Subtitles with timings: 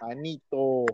[0.00, 0.84] Manito.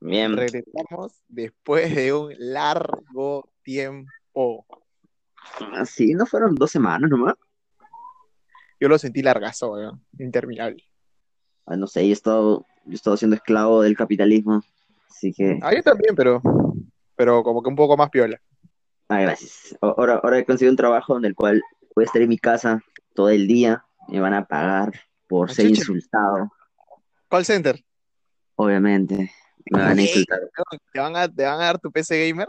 [0.00, 0.36] Bien.
[0.36, 4.66] regresamos después de un largo tiempo.
[5.86, 7.34] Sí, no fueron dos semanas nomás.
[8.80, 10.82] Yo lo sentí largazo, weón, interminable.
[11.66, 14.60] Ah, no sé, yo he estado, yo he estado siendo esclavo del capitalismo.
[15.08, 16.42] Así que, Ah, yo también, pero,
[17.14, 18.40] pero como que un poco más piola.
[19.08, 19.76] ah, gracias.
[19.80, 21.62] Ahora, ahora he conseguido un trabajo en el cual
[21.94, 22.82] voy a estar en mi casa
[23.14, 23.84] todo el día.
[24.08, 24.92] Me van a pagar
[25.28, 25.80] por Ah, ser chucha.
[25.82, 26.50] insultado,
[27.32, 27.82] Call center.
[28.56, 29.32] obviamente.
[29.70, 30.38] Me van a insultar.
[30.92, 32.46] ¿Te van a, te van a dar tu PC gamer?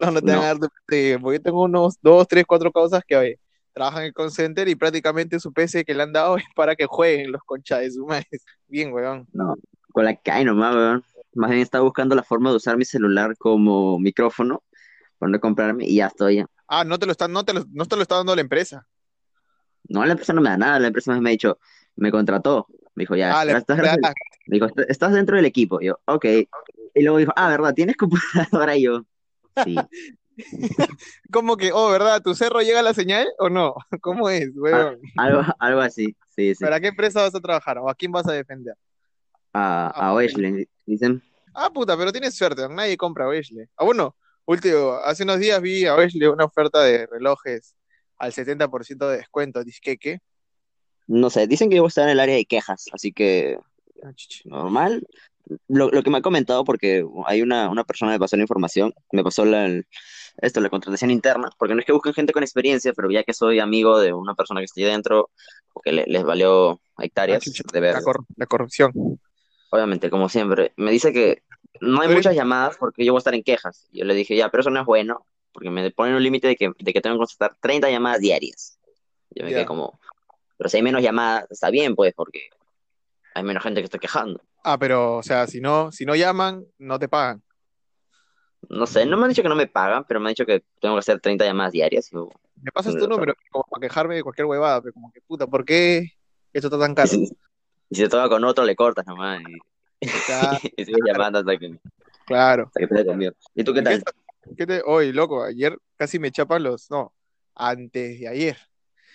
[0.00, 0.42] No, no te van No.
[0.42, 3.40] a dar tu PC gamer, porque yo tengo unos dos, tres, cuatro causas que oye,
[3.72, 6.76] trabajan en el call center y prácticamente su PC que le han dado es para
[6.76, 8.28] que jueguen los conchas de su madre.
[8.68, 9.26] Bien, weón.
[9.32, 9.56] No,
[9.92, 11.04] con la que hay nomás, weón.
[11.34, 14.62] Más bien estaba buscando la forma de usar mi celular como micrófono
[15.18, 16.44] para no comprarme y ya estoy.
[16.68, 18.86] Ah, no te lo están, no te lo, no te lo está dando la empresa.
[19.88, 21.58] No, la empresa no me da nada, la empresa me ha dicho,
[21.96, 22.66] me contrató.
[22.98, 25.80] Me dijo, ya, Ah, estás, me dijo, "Est- estás dentro del equipo.
[25.80, 26.24] Yo, ok.
[26.94, 27.72] Y luego dijo, ah, ¿verdad?
[27.72, 28.76] ¿Tienes computadora?
[28.76, 29.04] Y yo,
[29.64, 29.76] sí.
[31.32, 33.76] ¿Cómo que, oh, verdad, tu cerro llega a la señal o no?
[34.00, 34.98] ¿Cómo es, weón?
[35.16, 36.64] Algo, algo así, sí, sí.
[36.64, 38.74] ¿Para qué empresa vas a trabajar o a quién vas a defender?
[39.52, 41.22] A, a Oeshle, dicen.
[41.54, 43.64] Ah, puta, pero tienes suerte, nadie compra a Wesley.
[43.76, 47.76] Ah, bueno, último, hace unos días vi a Wesley una oferta de relojes
[48.16, 50.18] al 70% de descuento, disqueque.
[51.08, 53.58] No sé, dicen que yo voy a estar en el área de quejas, así que
[54.04, 54.12] Ah,
[54.44, 55.04] normal.
[55.66, 58.92] Lo, lo que me ha comentado, porque hay una, una persona me pasó la información,
[59.12, 59.86] me pasó la, el-
[60.42, 63.32] esto, la contratación interna, porque no es que busquen gente con experiencia, pero ya que
[63.32, 65.30] soy amigo de una persona que estoy dentro,
[65.72, 68.92] porque le- les valió Ah, hectáreas chucha, de ver, la, cor- la corrupción.
[69.70, 71.42] obviamente, como siempre, me dice que
[71.80, 73.88] no hay muchas llamadas porque yo voy a estar en quejas.
[73.90, 76.56] Yo le dije, ya, pero eso no es bueno, porque me ponen un límite de
[76.56, 78.78] que, de que tengo que contestar 30 llamadas diarias.
[79.30, 79.56] Yo me Ya.
[79.58, 79.98] quedé como,
[80.58, 82.50] pero si hay menos llamadas, está bien, pues, porque
[83.34, 84.42] hay menos gente que está quejando.
[84.64, 87.42] Ah, pero, o sea, si no, si no llaman, no te pagan.
[88.68, 90.64] No sé, no me han dicho que no me pagan, pero me han dicho que
[90.80, 92.12] tengo que hacer 30 llamadas diarias.
[92.12, 95.46] Y Me pasas tu número como para quejarme de cualquier huevada, pero como que puta,
[95.46, 96.12] ¿por qué
[96.52, 97.08] esto está tan caro?
[97.08, 97.22] si,
[97.90, 99.40] y si te toca con otro, le cortas nomás.
[99.42, 99.56] Y,
[100.26, 101.78] Ya, y sigues llamando hasta que,
[102.26, 102.64] claro.
[102.66, 103.32] hasta que te conmigo.
[103.54, 104.02] ¿Y tú qué ¿Y tal?
[104.56, 107.14] qué te, oye, loco, ayer casi me chapan los, no,
[107.54, 108.58] antes de ayer,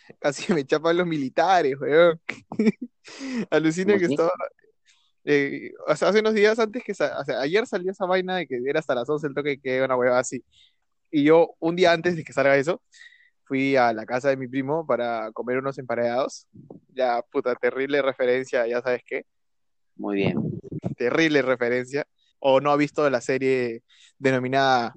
[0.20, 2.20] casi me chapan los militares, weón.
[3.50, 4.32] Alucina ¿Cómo que estaba,
[5.26, 8.48] eh, o sea, hace unos días antes que, o sea, ayer salió esa vaina de
[8.48, 10.44] que era hasta las 11 el toque que era una huevada así.
[11.12, 12.82] Y yo, un día antes de que salga eso,
[13.46, 16.48] fui a la casa de mi primo para comer unos emparedados.
[16.94, 19.26] Ya, puta, terrible referencia, ya sabes qué,
[19.96, 20.38] Muy bien.
[20.98, 22.06] terrible referencia.
[22.40, 23.84] O no ha visto la serie
[24.20, 24.94] denominada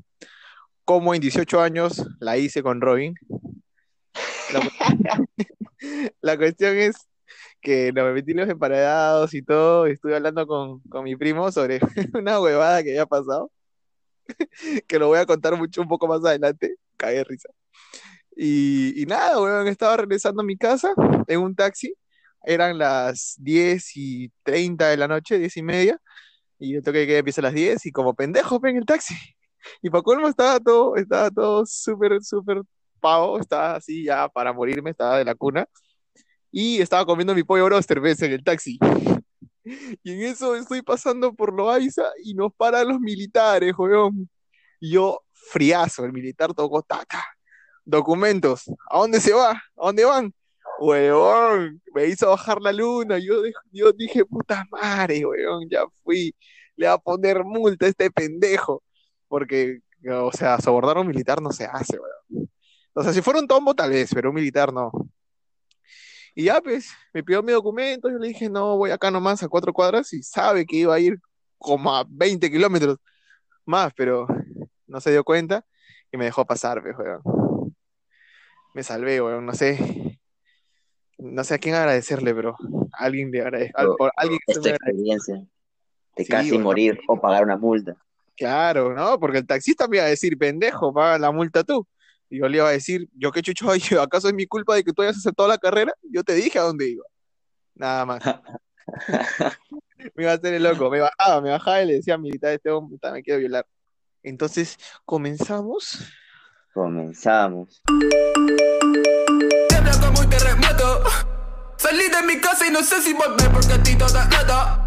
[0.85, 3.15] Como en 18 años la hice con Robin.
[4.53, 5.27] La,
[6.21, 7.09] la cuestión es
[7.61, 11.51] que no, me metí los emparedados y todo, y estuve hablando con, con mi primo
[11.51, 11.81] sobre
[12.15, 13.51] una huevada que había pasado,
[14.87, 17.49] que lo voy a contar mucho un poco más adelante, cagué de risa.
[18.37, 20.93] Y, y nada, weón, estaba regresando a mi casa
[21.27, 21.95] en un taxi,
[22.45, 26.01] eran las 10 y 30 de la noche, 10 y media,
[26.59, 29.15] y yo toqué que empieza a las 10 y como pendejo ven el taxi.
[29.83, 32.63] Y para colmo estaba todo, estaba todo súper, súper
[33.41, 35.67] estaba así ya para morirme, estaba de la cuna.
[36.51, 38.79] Y estaba comiendo mi pollo broster, ves, en el taxi.
[40.05, 44.31] Y en eso estoy pasando por Loaiza y nos paran los militares, weón.
[44.81, 47.25] Y yo, friazo, el militar tocó taca.
[47.85, 49.51] Documentos, ¿a dónde se va?
[49.53, 50.33] ¿A dónde van?
[50.81, 53.19] Weón, me hizo bajar la luna.
[53.19, 53.43] Yo,
[53.73, 56.35] yo dije, puta madre, weón, ya fui.
[56.77, 58.83] Le va a poner multa a este pendejo.
[59.29, 62.49] Porque, o sea, sobornar a un militar no se hace, weón.
[62.99, 64.91] O sea, si fuera un tombo, tal vez, pero un militar no.
[66.35, 69.49] Y ya, pues, me pidió mi documento, yo le dije, no, voy acá nomás a
[69.49, 71.19] cuatro cuadras y sabe que iba a ir
[71.59, 72.99] como a 20 kilómetros
[73.67, 74.27] más, pero
[74.87, 75.63] no se dio cuenta
[76.11, 77.75] y me dejó pasar, pues, weón.
[78.73, 80.19] Me salvé, weón, no sé,
[81.19, 82.57] no sé a quién agradecerle, pero
[82.93, 87.21] a alguien le agradezco, al- por alguien que Esta experiencia de Sí, casi morir o
[87.21, 87.95] pagar una multa.
[88.37, 89.21] Claro, ¿no?
[89.21, 91.87] Porque el taxista me iba a decir, pendejo, paga la multa tú.
[92.29, 93.71] Y yo le iba a decir, yo qué chucho,
[94.01, 95.93] ¿acaso es mi culpa de que tú hayas aceptado la carrera?
[96.11, 97.05] Yo te dije a dónde iba.
[97.75, 98.23] Nada más.
[100.15, 102.71] me iba a hacer el loco, me bajaba, me bajaba y le decía, militar, este
[102.71, 103.67] hombre me quiero violar.
[104.23, 105.99] Entonces, comenzamos.
[106.75, 107.83] Comenzamos.
[109.69, 111.05] Tiembla como un terremoto.
[111.77, 114.83] Salí de mi casa y no sé si volver porque a ti toda nota.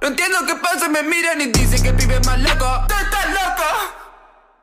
[0.00, 2.86] No entiendo qué pasa, me miran y dicen que el pibe es más loco.
[2.88, 4.01] ¡Tú estás loco!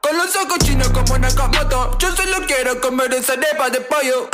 [0.09, 1.97] Con los ojos chinos como Nakamoto.
[1.99, 4.29] Yo solo quiero comer esa arepa de pollo.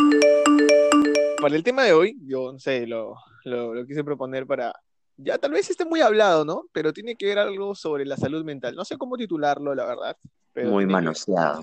[1.41, 4.73] Para el tema de hoy, yo no sé, lo, lo, lo quise proponer para,
[5.17, 6.65] ya tal vez esté muy hablado, ¿no?
[6.71, 8.73] Pero tiene que ver algo sobre la salud mental.
[8.75, 10.17] No sé cómo titularlo, la verdad.
[10.53, 11.61] Pero Muy que- manoseado.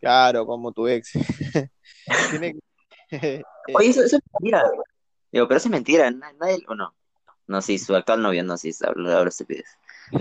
[0.00, 1.12] Claro, como tu ex.
[2.30, 2.56] Tiene
[3.08, 3.42] que-
[3.74, 4.62] Oye, eso, eso es mentira.
[5.32, 6.10] Digo, pero eso es mentira.
[6.10, 6.94] na- Nadie, o no.
[7.46, 9.66] No, sí, su actual novio, no, sí, habla habla estupidez.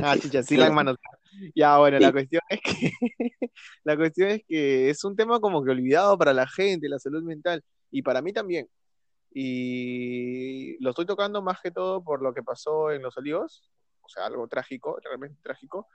[0.01, 1.18] Ah, chicha, sí la han manoseado.
[1.56, 2.04] Ya, bueno, Sí.
[2.04, 2.92] la cuestión es que
[3.84, 7.24] la cuestión es que es un tema como que olvidado para la gente, la salud
[7.24, 8.68] mental, y para mí también.
[9.34, 13.72] Y lo estoy tocando más que todo por lo que pasó en Los Olivos,
[14.02, 15.88] o sea, algo trágico, realmente trágico,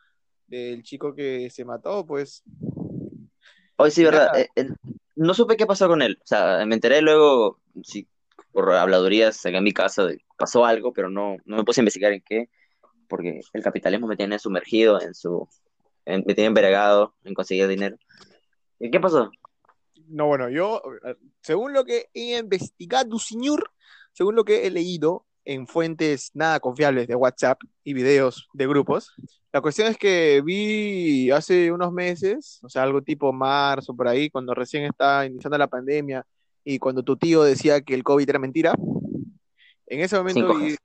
[0.47, 2.43] del chico que se mató, pues.
[3.77, 4.37] Oye, sí, verdad.
[4.39, 4.69] eh, eh,
[5.15, 6.19] no supe qué pasó con él.
[6.23, 8.09] O sea, me enteré luego, sí,
[8.51, 11.83] por habladurías acá en mi casa, de pasó algo, pero no, no me puse a
[11.83, 12.49] investigar en qué,
[13.09, 15.49] porque el capitalismo me tiene sumergido en su,
[16.05, 17.97] en- me tiene envergado en conseguir dinero.
[18.79, 19.31] ¿Y qué pasó?
[20.07, 23.71] No, bueno, yo, eh, según lo que he investigado, señor,
[24.13, 29.13] según lo que he leído en fuentes nada confiables de WhatsApp y videos de grupos,
[29.53, 34.29] la cuestión es que vi hace unos meses, o sea, algo tipo marzo, por ahí,
[34.31, 36.25] cuando recién estaba iniciando la pandemia
[36.65, 38.75] y cuando tu tío decía que el COVID era mentira,
[39.87, 40.77] en ese momento vi,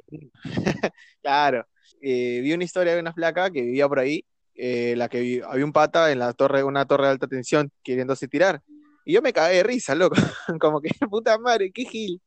[1.22, 1.66] claro,
[2.04, 5.42] eh, vi una historia de una flaca que vivía por ahí, eh, la que vi-
[5.42, 8.62] había un pata en la torre, una torre de alta tensión queriéndose tirar.
[9.06, 10.16] Y yo me cagué de risa, loco.
[10.62, 12.22] Como que, puta madre, qué gil.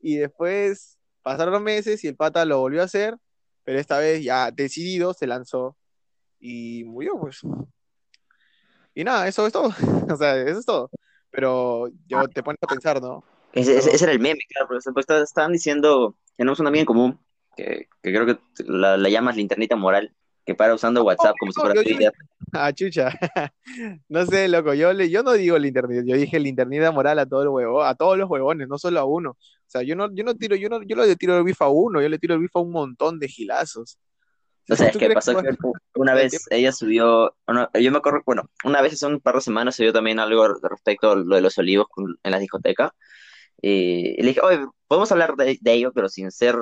[0.00, 3.16] Y después pasaron meses y el pata lo volvió a hacer,
[3.64, 5.76] pero esta vez ya decidido se lanzó
[6.38, 7.40] y murió, pues.
[8.94, 9.70] Y nada, eso es todo.
[10.12, 10.90] O sea, eso es todo.
[11.30, 13.24] Pero yo te pones a pensar, ¿no?
[13.52, 17.20] Ese, ese- ese era el meme, claro, porque estaban diciendo, tenemos una amiga en común,
[17.56, 20.12] que, que creo que la, la llamas linternita moral,
[20.44, 22.12] que para usando WhatsApp como si fuera yo- yo- Twitter.
[22.52, 23.10] Ah, chucha.
[24.08, 27.18] No sé, loco, yo, le, yo no digo el internet, yo dije el internet moral
[27.18, 29.30] a todos los huevos, a todos los huevones, no solo a uno.
[29.30, 29.36] O
[29.72, 32.02] sea, yo no, yo no tiro, yo no, yo le tiro el bifa a uno,
[32.02, 33.98] yo le tiro el bifa a un montón de gilazos.
[34.68, 35.56] O sea, es ¿Tú que pasó que-
[35.94, 39.40] una vez ella subió, no, yo me acuerdo, bueno, una vez hace un par de
[39.40, 41.86] semanas subió también algo respecto a lo de los olivos
[42.22, 42.94] en la discoteca.
[43.60, 46.56] Y, y le dije, oye, podemos hablar de, de ello, pero sin ser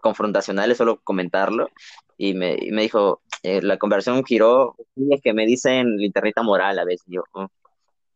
[0.00, 1.68] confrontacionales, solo comentarlo.
[2.16, 6.42] Y me, y me dijo, eh, la conversación giró, y es que me dicen linternita
[6.42, 7.04] moral a veces.
[7.06, 7.44] Yo, "Mm,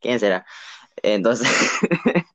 [0.01, 0.45] ¿quién será?
[1.01, 1.47] Entonces,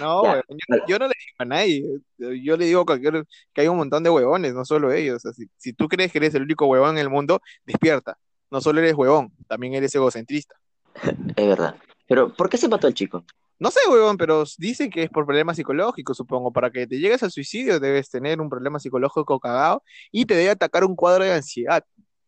[0.00, 0.42] No, Ya.
[0.48, 1.84] yo, yo no le digo a nadie,
[2.18, 5.16] yo le digo a cualquier, que hay un montón de huevones, no solo ellos.
[5.16, 8.16] O sea, si, si tú crees que eres el único huevón en el mundo, despierta.
[8.50, 10.54] No solo eres huevón, también eres egocentrista.
[11.36, 11.76] es verdad.
[12.08, 13.24] Pero, ¿por qué se mató el chico?
[13.58, 16.52] No sé, huevón, pero dicen que es por problemas psicológicos, supongo.
[16.52, 19.82] Para que te llegues al suicidio debes tener un problema psicológico cagado
[20.12, 21.82] y te debe atacar un cuadro de ansiedad.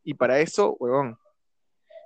[0.04, 1.18] Y para eso, huevón,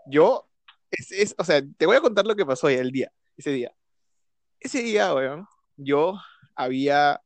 [0.07, 0.49] yo,
[0.91, 3.73] es, es- o sea, te voy a contar lo que pasó el día, ese día.
[4.61, 5.47] Ese día, huevón,
[5.77, 6.17] yo
[6.57, 7.21] había,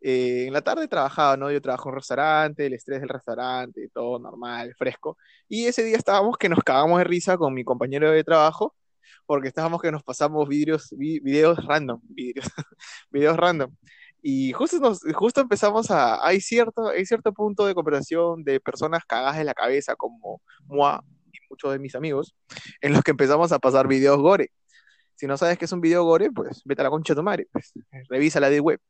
[0.00, 1.50] eh, en la tarde trabajaba, ¿no?
[1.50, 5.18] Yo trabajo en un restaurante, el estrés del restaurante, todo normal, fresco.
[5.48, 8.74] Y ese día estábamos que nos cagamos de risa con mi compañero de trabajo
[9.26, 12.46] porque estábamos que nos pasamos vidrios, vi- videos random, videos,
[13.10, 13.74] videos random.
[14.22, 19.04] Y justo, nos, justo empezamos a, hay cierto, hay cierto punto de conversación de personas
[19.06, 22.34] cagadas de la cabeza como Moa y muchos de mis amigos,
[22.80, 24.50] en los que empezamos a pasar videos gore.
[25.16, 27.22] Si no sabes qué es un video gore, pues vete a la concha de tu
[27.22, 27.72] madre, pues,
[28.08, 28.80] revisa la de web.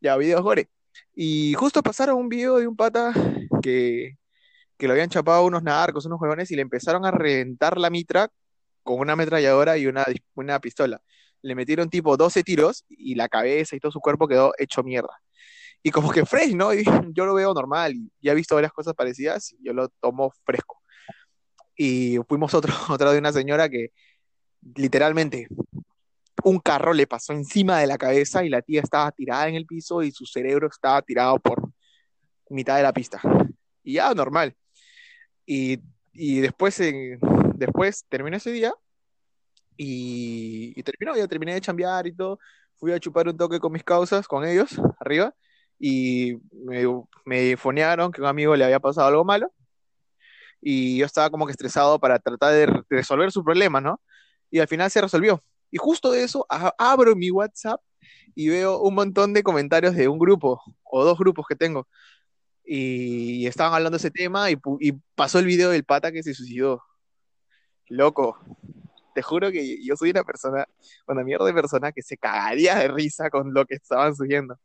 [0.00, 0.68] Ya, videos gore.
[1.14, 3.12] Y justo pasaron un video de un pata
[3.62, 4.16] que,
[4.78, 8.30] que lo habían chapado unos narcos, unos huevones, y le empezaron a reventar la mitra
[8.84, 11.02] con una ametralladora y una, una pistola.
[11.42, 15.20] Le metieron tipo 12 tiros y la cabeza y todo su cuerpo quedó hecho mierda.
[15.82, 16.72] Y como que fresh, ¿no?
[16.74, 19.88] Y yo lo veo normal y ya he visto varias cosas parecidas y yo lo
[20.00, 20.80] tomo fresco.
[21.76, 23.88] Y fuimos otro, otra de una señora que
[24.76, 25.48] literalmente
[26.44, 29.66] un carro le pasó encima de la cabeza y la tía estaba tirada en el
[29.66, 31.62] piso y su cerebro estaba tirado por
[32.50, 33.20] mitad de la pista.
[33.82, 34.54] Y ya, normal.
[35.46, 35.80] Y,
[36.12, 37.18] y después, en-
[37.56, 38.72] después terminó ese día
[39.76, 42.38] y, y terminó, ya terminé de chambear y todo.
[42.76, 45.34] Fui a chupar un toque con mis causas, con ellos, arriba,
[45.78, 46.84] y me,
[47.24, 49.52] me que a un amigo le había pasado algo malo.
[50.60, 54.00] Y yo estaba como que estresado para tratar de re- de resolver su problema, ¿no?
[54.50, 55.42] Y al final se resolvió.
[55.70, 56.46] Y justo de eso
[56.78, 57.80] abro mi WhatsApp
[58.34, 61.86] y veo un montón de comentarios de un grupo o dos grupos que tengo.
[62.64, 66.32] Y estaban hablando de ese tema y, y pasó el video del pata que se
[66.32, 66.82] suicidó.
[67.88, 68.38] Loco,
[69.14, 70.66] te juro que yo soy una persona,
[71.06, 74.58] una mierda de persona que se cagaría de risa con lo que estaban subiendo.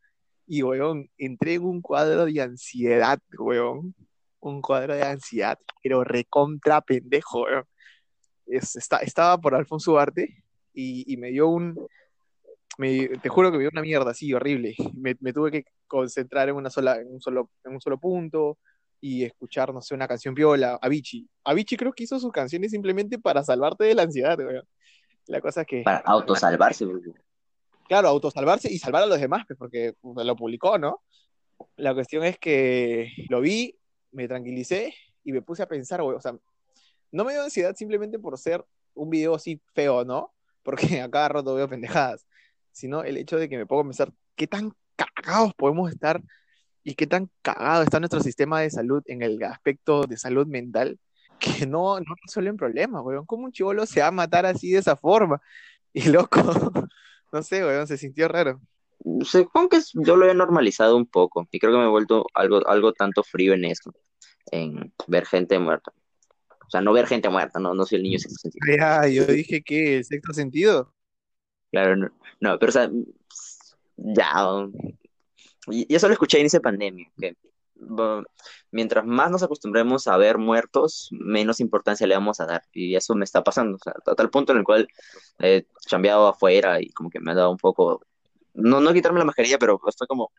[0.48, 3.94] Y, weón, entré en un cuadro de ansiedad, weón.
[4.40, 7.66] Un cuadro de ansiedad, pero recontra pendejo, weón.
[8.48, 11.76] Es- está- estaba por Alfonso Ugarte y, me dio un,
[12.78, 14.76] me, te juro que me dio una mierda así, horrible.
[14.96, 16.72] Me, me tuve que concentrar en un
[17.22, 18.58] solo punto
[19.02, 21.28] y escuchar, no sé, una canción viola, Avicii.
[21.46, 24.68] Avicii creo que hizo sus canciones simplemente para salvarte de la ansiedad, weón.
[25.28, 26.86] La cosa es que, Para autosalvarse.
[26.86, 27.12] porque-
[27.88, 31.02] claro, autosalvarse y salvar a los demás, pues, porque lo publicó, ¿no?
[31.76, 33.78] La cuestión es que lo vi,
[34.12, 36.36] me tranquilicé y me puse a pensar, güey, o sea,
[37.12, 38.66] no me dio ansiedad simplemente por ser
[38.96, 40.34] un video así feo, ¿no?
[40.64, 42.26] Porque a cada rato veo pendejadas,
[42.72, 46.22] sino el hecho de que me pongo a pensar qué tan cagados podemos estar
[46.84, 51.00] y qué tan cagado está nuestro sistema de salud en el aspecto de salud mental
[51.40, 53.26] que no, no resuelven problemas, weón.
[53.26, 55.42] ¿Cómo un chivolo se va a matar así de esa forma?
[55.92, 56.38] Y loco,
[57.34, 58.62] no sé, weón, se sintió raro.
[59.22, 62.68] Supongo que yo lo he normalizado un poco y creo que me he vuelto algo,
[62.68, 63.92] algo tanto frío en eso,
[64.52, 65.92] en ver gente muerta.
[66.68, 68.78] O sea, no ver gente muerta, no, no soy el niño sexto sentido.
[68.78, 70.94] Ya, yo dije que el sexto sentido.
[71.72, 72.10] Claro, no,
[72.40, 72.92] no, pero o sea,
[73.98, 74.70] ya.
[75.72, 77.36] Y eso lo escuché a inicio de pandemia, que
[78.72, 82.64] mientras más nos acostumbremos a ver muertos, menos importancia le vamos a dar.
[82.74, 84.88] Y eso me está pasando, o sea, a tal punto en el cual
[85.40, 88.02] he chambeado afuera y como que me ha dado un poco,
[88.54, 90.32] no, no quitarme la mascarilla, pero estoy como,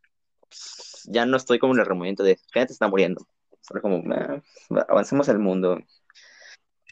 [1.06, 3.26] ya no estoy como en el removimiento de gente está muriendo.
[3.62, 4.42] Solo como, "Ah,
[4.88, 5.78] avancemos el mundo,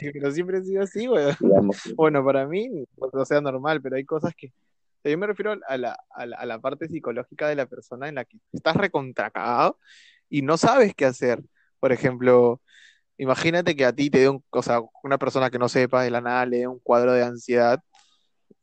[0.01, 1.01] Pero siempre ha sido así,
[1.41, 1.77] digamos.
[1.97, 4.53] Bueno, para mí, pues, o sea, normal, pero hay cosas que...
[5.09, 8.09] sea, yo me refiero a la, a la, a la parte psicológica de la persona
[8.09, 9.79] en la que estás recontracagado
[10.29, 11.43] y no sabes qué hacer.
[11.81, 12.61] Por ejemplo,
[13.17, 16.11] imagínate que a ti te dé un, o sea, una persona que no sepa de
[16.11, 17.81] la nada le dé un cuadro de ansiedad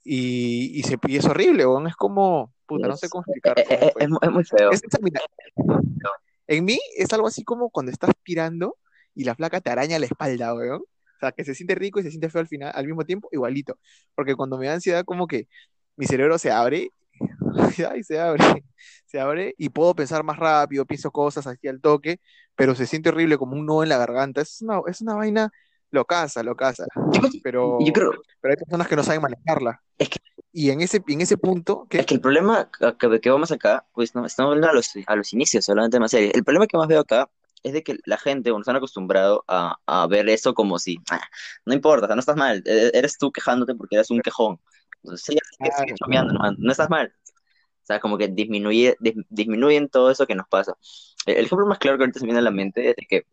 [0.03, 1.87] y, y, se, y es horrible, weón.
[1.87, 3.57] Es como, puta, no sé cómo explicar.
[3.59, 4.69] Es, es- es mu- es muy feo.
[5.01, 5.21] Mira,
[6.47, 8.77] en mí es algo así como cuando estás pirando
[9.15, 10.81] y la flaca te araña la espalda, weón.
[10.81, 13.29] O sea, que se siente rico y se siente feo al final, al mismo tiempo,
[13.31, 13.79] igualito.
[14.15, 15.47] Porque cuando me da ansiedad, como que
[15.95, 16.91] mi cerebro se abre,
[17.91, 18.43] ay, se abre,
[19.05, 22.19] se abre y puedo pensar más rápido, pienso cosas aquí al toque,
[22.55, 24.41] pero se siente horrible como un nudo en la garganta.
[24.41, 25.51] Es una, es una vaina
[25.91, 26.85] locaza, locaza.
[27.13, 28.11] Yo, Pero, yo creo,
[28.41, 29.81] pero hay personas que no saben manejarla.
[29.97, 30.19] Es que-
[30.51, 34.15] Y en ese, en ese punto, Es que el problema que, que- vamos acá, pues
[34.15, 36.31] no, estamos hablando a los, a los inicios, solamente más serio.
[36.33, 37.29] El problema que más veo acá
[37.63, 41.19] es de que la gente, bueno, están acostumbrados a, a ver eso como si, "Ah,
[41.65, 44.59] no importa, o sea, no estás mal, e- eres tú quejándote porque eres un quejón.
[45.15, 45.95] Sigue, sigue Claro.
[45.95, 47.13] chambeando, nomás, no estás mal.
[47.83, 50.73] O sea, como que disminuye, dis- disminuyen todo eso que nos pasa.
[51.25, 53.25] El, el ejemplo más claro que ahorita se viene a la mente es de que,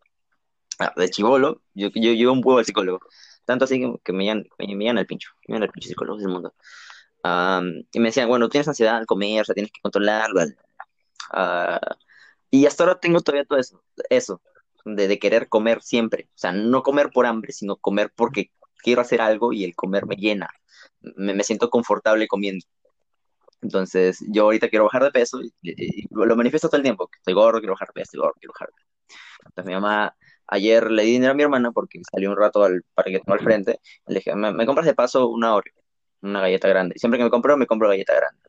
[0.79, 2.99] ah, de chivolo, yo, yo, yo un huevo al psicólogo.
[3.45, 5.89] Tanto así que, que me llegan, me, me llegan al pincho, me llegan al pincho
[5.89, 6.53] psicólogos del mundo.
[7.23, 10.41] Am, y me decían, bueno, tienes ansiedad al comer, o sea, tienes que controlarlo.
[11.31, 11.79] Ah,
[12.51, 14.41] y hasta ahora tengo todavía todo eso, eso
[14.85, 16.27] de, de querer comer siempre.
[16.29, 18.51] O sea, no comer por hambre, sino comer porque
[18.83, 20.49] quiero hacer algo y el comer me llena.
[21.17, 22.65] Me, me siento confortable comiendo.
[23.61, 27.09] Entonces, yo ahorita quiero bajar de peso y, y- y lo manifiesto todo el tiempo.
[27.17, 28.87] Estoy gordo, quiero bajar de peso, estoy gordo, quiero bajar de peso.
[29.47, 30.15] Entonces, mi mamá,
[30.47, 33.79] ayer le di dinero a mi hermana porque salió un rato al parque al frente.
[34.07, 35.73] Le dije, ¿me, me compras de paso una Oreo?
[36.21, 36.95] Una galleta grande.
[36.97, 38.41] Siempre que me compro, me compro galleta grande.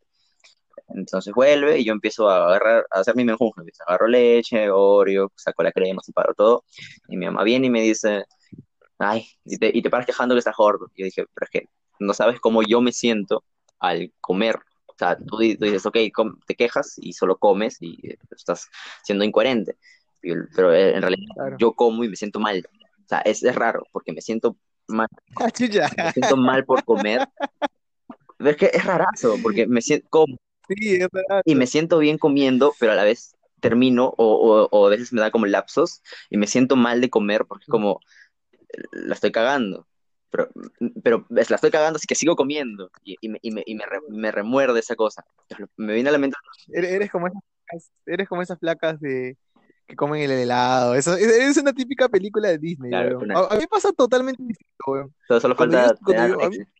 [0.88, 3.62] Entonces vuelve y yo empiezo a agarrar, a hacer mi menjunje.
[3.86, 6.64] Agarro leche, Oreo, saco la crema, separo todo.
[7.08, 8.24] Y mi mamá viene y me dice,
[8.98, 10.90] ay, y te, y te paras quejando que estás gordo.
[10.94, 11.68] Y yo dije, pero es que
[12.00, 13.44] no sabes cómo yo me siento
[13.78, 14.56] al comer.
[14.86, 18.68] O sea, tú, tú dices, ok, com- te quejas y solo comes y eh, estás
[19.02, 19.76] siendo incoherente.
[20.20, 21.58] Pero eh, en realidad Claro.
[21.58, 22.64] yo como y me siento mal.
[23.04, 24.56] O sea, es, es raro porque me siento
[24.88, 25.08] mal,
[25.40, 25.50] Ah,
[25.96, 27.28] me siento mal por comer.
[28.38, 30.36] Pero es que es rarazo porque me siento como
[30.68, 31.08] Sí, es
[31.44, 35.12] y me siento bien comiendo, pero a la vez termino o, o, o a veces
[35.12, 38.00] me da como lapsos y me siento mal de comer porque como
[38.92, 39.86] la estoy cagando.
[40.30, 40.48] Pero,
[41.02, 43.74] pero es- la estoy cagando, así que sigo comiendo y, y me, y me, y
[43.76, 45.24] me, re- me remuerde esa cosa.
[45.76, 46.36] Me viene a la mente
[46.72, 49.36] Eres, como esas, eres como esas placas de
[49.86, 50.94] que comen el helado.
[50.96, 53.30] Eso, es, una típica película de Disney, Claro, weón.
[53.30, 55.14] una- A, a mí pasa totalmente distinto, weón.
[55.28, 56.72] Solo, solo Cuando falta yo- cuando tener yo- a mí- anorexia.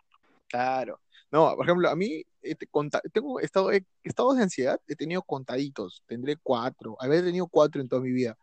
[0.49, 1.01] Claro.
[1.31, 3.71] No, por ejemplo, a mí te conta- tengo estado,
[4.05, 8.37] estados de ansiedad, he tenido contaditos, tendré cuatro, haber tenido cuatro en toda mi vida.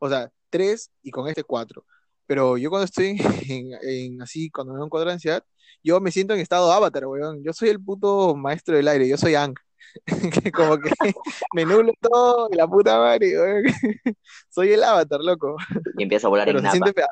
[0.00, 1.84] O sea, tres y con este cuatro.
[2.32, 3.18] Pero yo cuando estoy
[3.50, 5.44] en, en así, cuando me da un cuadro de ansiedad,
[5.84, 7.44] yo me siento en estado avatar, weón.
[7.44, 9.54] Yo soy el puto maestro del aire, yo soy Ang.
[10.06, 10.88] Que como que
[11.54, 13.64] me nublo todo y la puta madre, weón.
[14.48, 15.56] Soy el avatar, loco.
[15.98, 17.08] Y empieza a volar Pero en fea.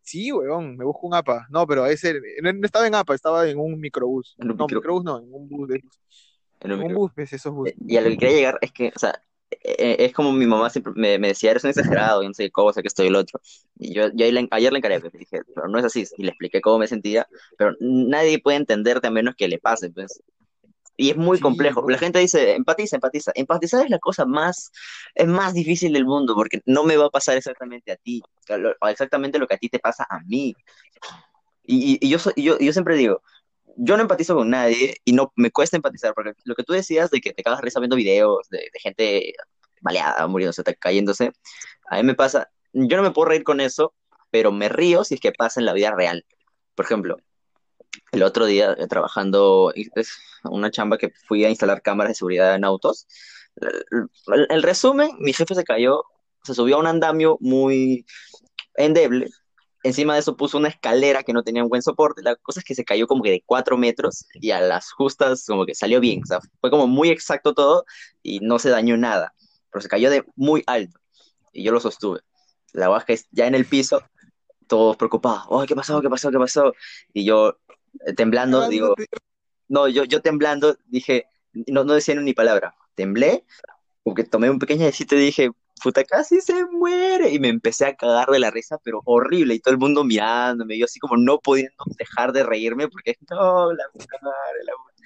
[0.00, 1.46] Sí, weón, me busco un APA.
[1.50, 4.34] No, pero ese, no, no estaba en APA, estaba en un microbús.
[4.38, 5.82] En un No, micro- microbús no, en un bus de
[6.60, 7.34] en un En un bus, ¿ves?
[7.34, 7.68] Esos bus.
[7.86, 10.92] Y a lo que quería llegar es que, o sea, es como mi mamá siempre
[10.96, 13.16] me, me decía, eres un exagerado, y no sé qué cosa, que esto y el
[13.16, 13.40] otro.
[13.78, 16.22] Y yo, yo le- ayer le encaré, pues, le dije, pero no es así, y
[16.24, 17.26] le expliqué cómo me sentía,
[17.58, 20.22] pero nadie puede entenderte a menos que le pase, pues.
[20.98, 21.88] Y es muy Sí, complejo.
[21.90, 23.32] La gente dice, empatiza, empatiza.
[23.34, 24.72] Empatizar es la cosa más,
[25.14, 28.22] es más difícil del mundo porque no me va a pasar exactamente a ti,
[28.80, 30.56] o exactamente lo que a ti te pasa a mí.
[31.64, 33.22] Y, y- y yo, soy- yo, yo siempre digo,
[33.76, 37.10] yo no empatizo con nadie y no me cuesta empatizar porque lo que tú decías
[37.10, 39.34] de que te cagas risa viendo videos de, de gente
[39.80, 41.32] baleada, muriéndose, cayéndose,
[41.90, 43.94] a mí me pasa, yo no me puedo reír con eso,
[44.30, 46.24] pero me río si es que pasa en la vida real.
[46.74, 47.16] Por ejemplo,
[48.12, 49.72] el otro día eh, trabajando,
[50.44, 53.06] una chamba que fui a instalar cámaras de seguridad en autos.
[53.56, 56.04] El, el- el resumen, mi jefe se cayó,
[56.44, 58.06] se subió a un andamio muy
[58.76, 59.28] endeble.
[59.86, 62.20] Encima de eso puso una escalera que no tenía un buen soporte.
[62.20, 65.44] La cosa es que se cayó como que de cuatro metros y a las justas
[65.46, 66.22] como que salió bien.
[66.24, 67.84] O sea, fue como muy exacto todo
[68.20, 69.32] y no se dañó nada.
[69.70, 70.98] Pero se cayó de muy alto
[71.52, 72.20] y yo lo sostuve.
[72.72, 74.02] La verdad es ya en el piso,
[74.66, 75.44] todos preocupados.
[75.48, 76.02] Oh, ¿qué pasó?
[76.02, 76.32] ¿Qué pasó?
[76.32, 76.72] ¿Qué pasó?
[77.12, 77.58] Y yo
[78.06, 78.96] eh, temblando, digo,
[79.68, 81.26] no, yo, yo temblando dije,
[81.68, 82.74] no, no decía ni palabra.
[82.96, 83.44] Temblé,
[84.02, 85.50] porque tomé un pequeño besito y dije,
[85.82, 87.30] puta, casi se muere.
[87.32, 89.54] Y me empecé a cagar de la risa, pero horrible.
[89.54, 93.72] Y todo el mundo mirándome, yo así como no pudiendo dejar de reírme, porque no,
[93.72, 95.02] la puta madre, la puta-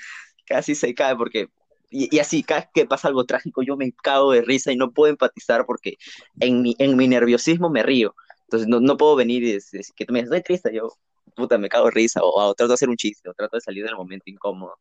[0.46, 1.48] casi se cae, porque.
[1.90, 4.76] Y, y así, cada vez que pasa algo trágico, yo me cago de risa y
[4.76, 5.96] no puedo empatizar porque
[6.38, 8.14] en mi, en mi nerviosismo me río.
[8.44, 10.88] Entonces no, no puedo venir y decir que tú me dices, estoy triste, yo,
[11.36, 13.60] puta, me cago de risa, o, o trato de hacer un chiste, o trato de
[13.60, 14.76] salir del momento incómodo.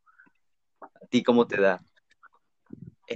[1.02, 1.80] ¿A ti cómo te da?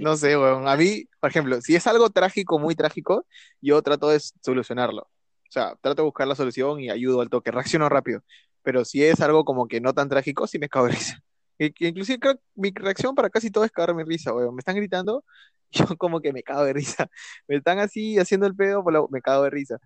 [0.01, 0.67] No sé, weón.
[0.67, 3.25] A mí, por ejemplo, si es algo trágico, muy trágico,
[3.61, 5.03] yo trato de solucionarlo.
[5.03, 8.21] O sea, trato de buscar la solución y ayudo al toque, reacciono rápido.
[8.61, 11.19] Pero si es algo como que no tan trágico, sí me cago de risa.
[11.79, 14.55] Inclusive creo que mi reacción para casi todo es cagarme risa, weón.
[14.55, 15.23] Me están gritando,
[15.71, 17.07] yo como que me cago de risa.
[17.47, 19.77] Me están así haciendo el pedo, me cago de risa.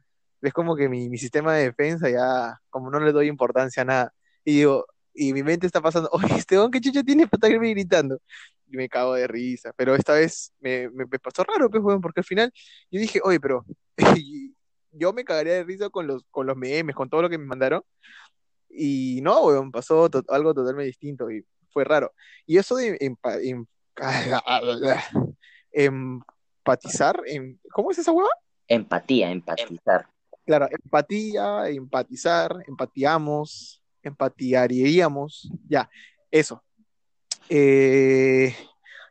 [0.41, 3.85] Es como que mi, mi sistema de defensa ya, como no le doy importancia a
[3.85, 4.13] nada.
[4.45, 7.71] Y digo, y mi mente está pasando, oye, este weón, ¿qué chucha tiene para estarme
[7.71, 8.19] gritando?
[8.69, 9.73] Y me cago de risa.
[9.75, 12.51] Pero esta vez me, me, me pasó raro, pues, weón, porque al final
[12.91, 13.65] yo dije, oye, pero
[14.91, 17.45] yo me cagaría de risa con los, con los memes, con todo lo que me
[17.45, 17.83] mandaron.
[18.69, 22.13] Y no, weón, pasó to- algo totalmente distinto y fue raro.
[22.45, 23.65] Y eso de em-
[25.71, 28.29] empatizar, em- ¿cómo es esa hueva?
[28.67, 30.07] Empatía, empatizar.
[30.45, 35.89] Claro, empatía, empatizar, empatiamos, empatiaríamos, ya,
[36.31, 36.63] eso.
[37.49, 38.55] Eh,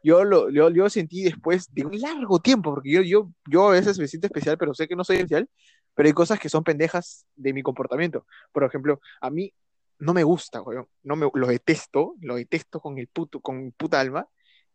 [0.02, 3.72] yo lo, yo, yo sentí después de un largo tiempo, porque yo, yo, yo a
[3.72, 5.48] veces me siento especial, pero sé que no soy especial,
[5.94, 8.24] pero hay cosas que son pendejas de mi comportamiento.
[8.52, 9.52] Por ejemplo, a mí
[9.98, 13.70] no me gusta, weón, no me, lo detesto, lo detesto con el puto, con mi
[13.72, 14.28] puta alma,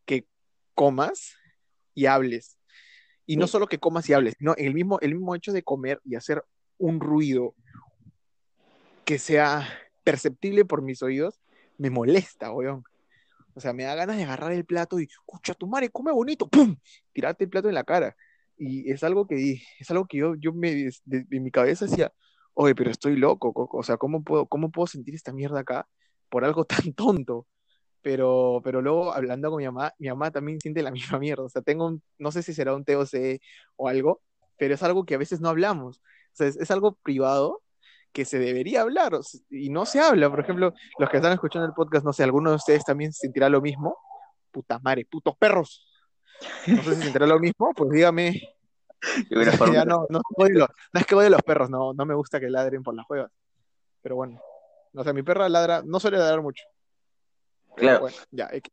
[0.05, 0.27] que
[0.75, 1.35] comas
[1.93, 2.57] y hables.
[3.25, 6.01] Y no solo que comas y hables, sino el mismo, el mismo hecho de comer
[6.03, 6.43] y hacer
[6.77, 7.55] un ruido
[9.05, 9.67] que sea
[10.03, 11.39] perceptible por mis oídos,
[11.77, 12.83] me molesta, weón.
[13.55, 16.47] O sea, me da ganas de agarrar el plato y, escucha tu madre, come bonito,
[16.47, 16.75] ¡pum!
[17.13, 18.15] Tirarte el plato en la cara.
[18.57, 22.13] Y es algo que, es algo que yo, yo me, de, de mi cabeza decía,
[22.53, 23.53] oye, pero estoy loco.
[23.55, 25.87] O sea, ¿cómo puedo, cómo puedo sentir esta mierda acá
[26.29, 27.47] por algo tan tonto?
[28.01, 31.43] Pero, pero luego hablando con mi mamá, mi mamá también siente la misma mierda.
[31.43, 33.39] O sea, tengo un, no sé si será un TOC
[33.77, 34.21] o algo,
[34.57, 35.97] pero es algo que a veces no hablamos.
[35.97, 37.61] O sea, es, es algo privado
[38.13, 40.29] que se debería hablar y no se habla.
[40.29, 43.49] Por ejemplo, los que están escuchando el podcast, no sé, alguno de ustedes también sentirá
[43.49, 43.97] lo mismo.
[44.51, 45.85] Puta madre, putos perros.
[46.67, 48.41] No sé si sentirá lo mismo, pues dígame.
[49.73, 52.39] Ya no, no, odio los- no es que odie los perros, no, no me gusta
[52.39, 53.29] que ladren por las juegas.
[54.01, 54.39] Pero bueno,
[54.93, 56.63] o sea, mi perra ladra, no suele ladrar mucho.
[57.75, 57.99] Pero Claro.
[58.01, 58.71] bueno, ya, X.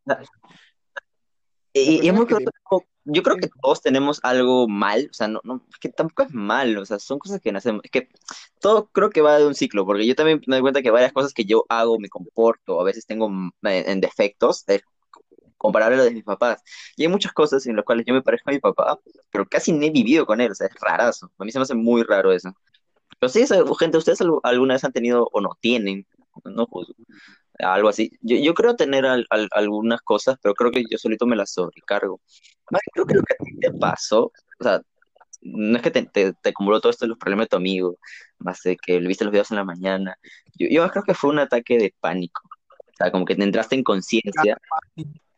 [1.72, 2.50] Y, y es muy curioso,
[3.04, 6.76] yo creo que todos tenemos algo mal, o sea, no, no, que tampoco es mal,
[6.78, 8.08] o sea, son cosas que nacemos, es que
[8.60, 11.12] todo creo que va de un ciclo, porque yo también me doy cuenta que varias
[11.12, 14.82] cosas que yo hago, me comporto, a veces tengo mm, eh, en defectos, es
[15.58, 16.62] comparable a lo de mis papás,
[16.96, 18.98] y hay muchas cosas en las cuales yo me parezco a mi papá,
[19.30, 21.64] pero casi ni he vivido con él, o sea, es rarazo, a mí se me
[21.64, 22.52] hace muy raro eso.
[23.20, 26.06] Pero sí, esa- gente, ¿ustedes al- alguna vez han tenido o no tienen,
[26.44, 26.94] no juzgo,
[27.62, 28.11] algo así?
[28.20, 31.53] Yo, yo creo tener al- al- algunas cosas, pero creo que yo solito me las
[31.53, 32.20] sobrecargo.
[32.70, 34.81] Más creo que lo que a ti te pasó, o sea,
[35.42, 37.96] no es que te, te, te acumuló todo esto de los problemas de tu amigo,
[38.38, 40.16] más de que le viste los videos en la mañana.
[40.55, 42.42] Yo, yo creo que fue un ataque de pánico.
[42.73, 44.59] O sea, como que te entraste en conciencia,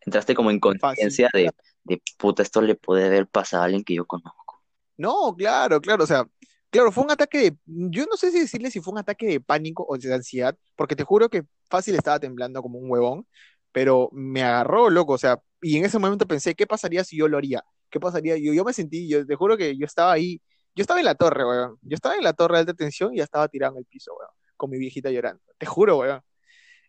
[0.01, 1.51] entraste como en conciencia de,
[1.85, 4.63] de puta, esto le puede haber pasado a alguien que yo conozco.
[4.97, 6.27] No, claro, claro, o sea,
[6.71, 9.41] claro, fue un ataque de, yo no sé si decirle si fue un ataque de
[9.41, 13.27] pánico o de ansiedad, porque te juro que fácil estaba temblando como un huevón,
[13.73, 17.29] pero me agarró, loco, o sea, y en ese momento pensé, ¿qué pasaría si yo
[17.29, 17.65] lo haría?
[17.91, 18.37] ¿Qué pasaría?
[18.37, 20.41] Yo, yo me sentí, yo te juro que yo estaba ahí,
[20.75, 23.19] yo estaba en la torre, weón, yo estaba en la torre de alta tensión y
[23.19, 26.21] ya estaba tirado en el piso, weón, con mi viejita llorando, te juro, weón.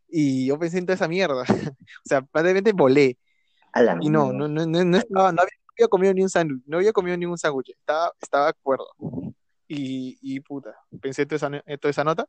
[0.09, 1.43] Y yo pensé en toda esa mierda.
[2.05, 3.17] O sea, prácticamente volé.
[4.01, 6.63] Y no, no, no, no, no estaba, no había, no había comido ni un sándwich,
[6.67, 8.87] no había comido ningún sándwich, estaba, estaba de acuerdo.
[9.67, 12.27] Y, y puta, pensé toda esa, toda esa nota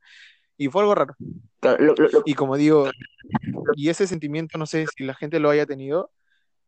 [0.56, 1.14] y fue algo raro.
[1.60, 2.90] Claro, lo- lo- lo- Y como digo,
[3.74, 6.10] y ese sentimiento no sé si la gente lo haya tenido,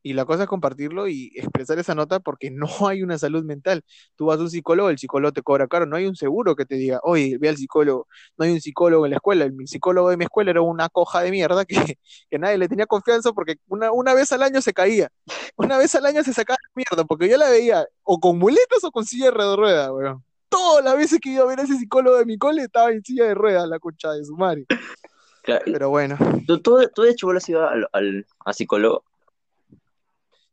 [0.02, 3.82] y la cosa es compartirlo y expresar esa nota porque no hay una salud mental.
[4.14, 6.64] Tú vas a un psicólogo, el psicólogo te cobra caro, no hay un seguro que
[6.64, 8.06] te diga, oye, ve al psicólogo,
[8.38, 11.22] no hay un psicólogo en la escuela, el psicólogo de mi escuela era una coja
[11.22, 11.74] de mierda que,
[12.30, 15.10] que nadie le tenía confianza porque una, una vez al año se caía,
[15.56, 18.92] una vez al año se sacaba mierda, porque yo la veía o con muletas o
[18.92, 20.22] con silla de ruedas, weón.
[20.56, 23.02] Todas las veces que iba a ver a ese psicólogo de mi cole estaba en
[23.04, 24.64] silla de ruedas, la concha de su madre.
[25.42, 26.16] claro, Pero bueno,
[26.46, 29.04] ¿Tú, tú, tú de hecho has ido al, al, a psicólogo?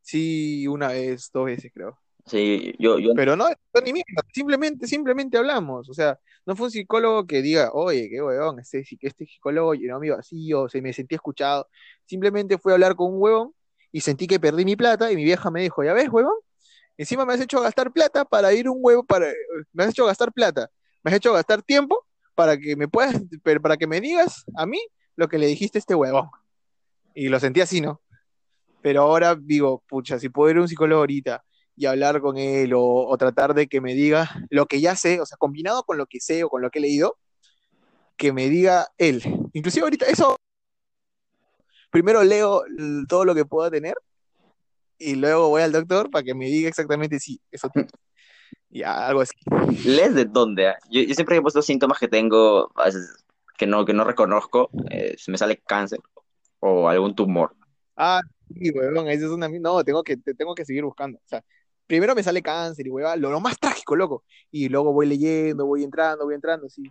[0.02, 1.98] sí, una vez, dos veces creo.
[2.26, 5.90] Sí, yo, yo, Pero no, no ni mierda, simplemente, simplemente hablamos.
[5.90, 10.00] O sea, no fue un psicólogo que diga, oye, qué huevón, este, este psicólogo llenó
[10.00, 11.68] mi vacío, se me sentí escuchado.
[12.06, 13.54] Simplemente fui a hablar con un huevón
[13.92, 16.36] y sentí que perdí mi plata y mi vieja me dijo, ya ves, huevón,
[16.98, 19.28] encima me has hecho gastar plata para ir un huevo, para,
[19.72, 20.70] me has hecho gastar plata,
[21.04, 23.22] me has hecho gastar tiempo para que me puedas,
[23.62, 24.80] para que me digas a mí
[25.16, 26.30] lo que le dijiste a este huevón.
[27.14, 28.02] Y lo sentí así, ¿no?
[28.82, 31.44] Pero ahora digo, pucha, si puedo ir a un psicólogo ahorita
[31.76, 35.22] y hablar con él o, o tratar de que me diga lo que ya sé,
[35.22, 37.18] o sea, combinado con lo que sé o con lo que he leído,
[38.18, 39.24] que me diga él.
[39.54, 40.36] Inclusive ahorita eso,
[41.92, 42.64] primero leo
[43.08, 43.96] todo lo que pueda tener
[45.04, 47.70] y luego voy al doctor para que me diga exactamente si eso.
[48.70, 49.36] Ya, algo así.
[49.86, 50.70] ¿lees de dónde?
[50.70, 50.78] ah?
[50.90, 52.72] Yo, yo siempre he puesto síntomas que tengo,
[53.58, 56.00] que no, que no reconozco, eh, se me sale cáncer
[56.60, 57.56] o algún tumor.
[57.96, 58.22] Ah,
[58.54, 59.48] sí, huevón, esa es una...
[59.48, 61.20] No, tengo que, te- tengo que seguir buscando.
[61.20, 61.44] O sea,
[61.86, 64.24] primero me sale cáncer y hueva, lo, lo más trágico, loco.
[64.50, 66.84] Y luego voy leyendo, voy entrando, voy entrando, sí.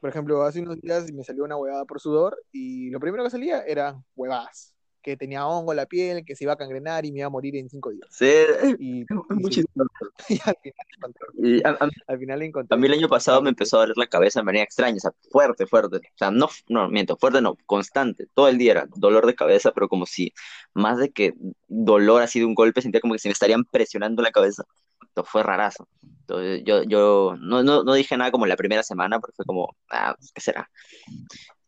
[0.00, 3.30] Por ejemplo, hace unos días me salió una huevada por sudor y lo primero que
[3.30, 4.73] salía eran huevadas.
[5.04, 7.30] Que tenía hongo en la piel, que se iba a cangrenar y me iba a
[7.30, 8.08] morir en cinco días.
[8.08, 9.90] Sí, es Y, y muy sí, chistoso.
[10.28, 11.28] y al final encontré.
[11.36, 12.74] Y a, a- Al final encontré.
[12.74, 15.00] a mí el año pasado me empezó a doler la cabeza de manera extraña, o
[15.00, 15.98] sea, fuerte, fuerte.
[15.98, 18.26] O sea, no, no, miento, fuerte no, constante.
[18.34, 20.32] Todo el día era dolor de cabeza, pero como si
[20.74, 21.34] más de que
[21.68, 24.64] dolor así de un golpe, sentía como que se me estarían presionando la cabeza.
[25.06, 25.88] Esto fue rarazo.
[26.20, 29.76] Entonces, yo, yo no, no, no dije nada como la primera semana, porque fue como,
[29.90, 30.68] ah, ¿qué será?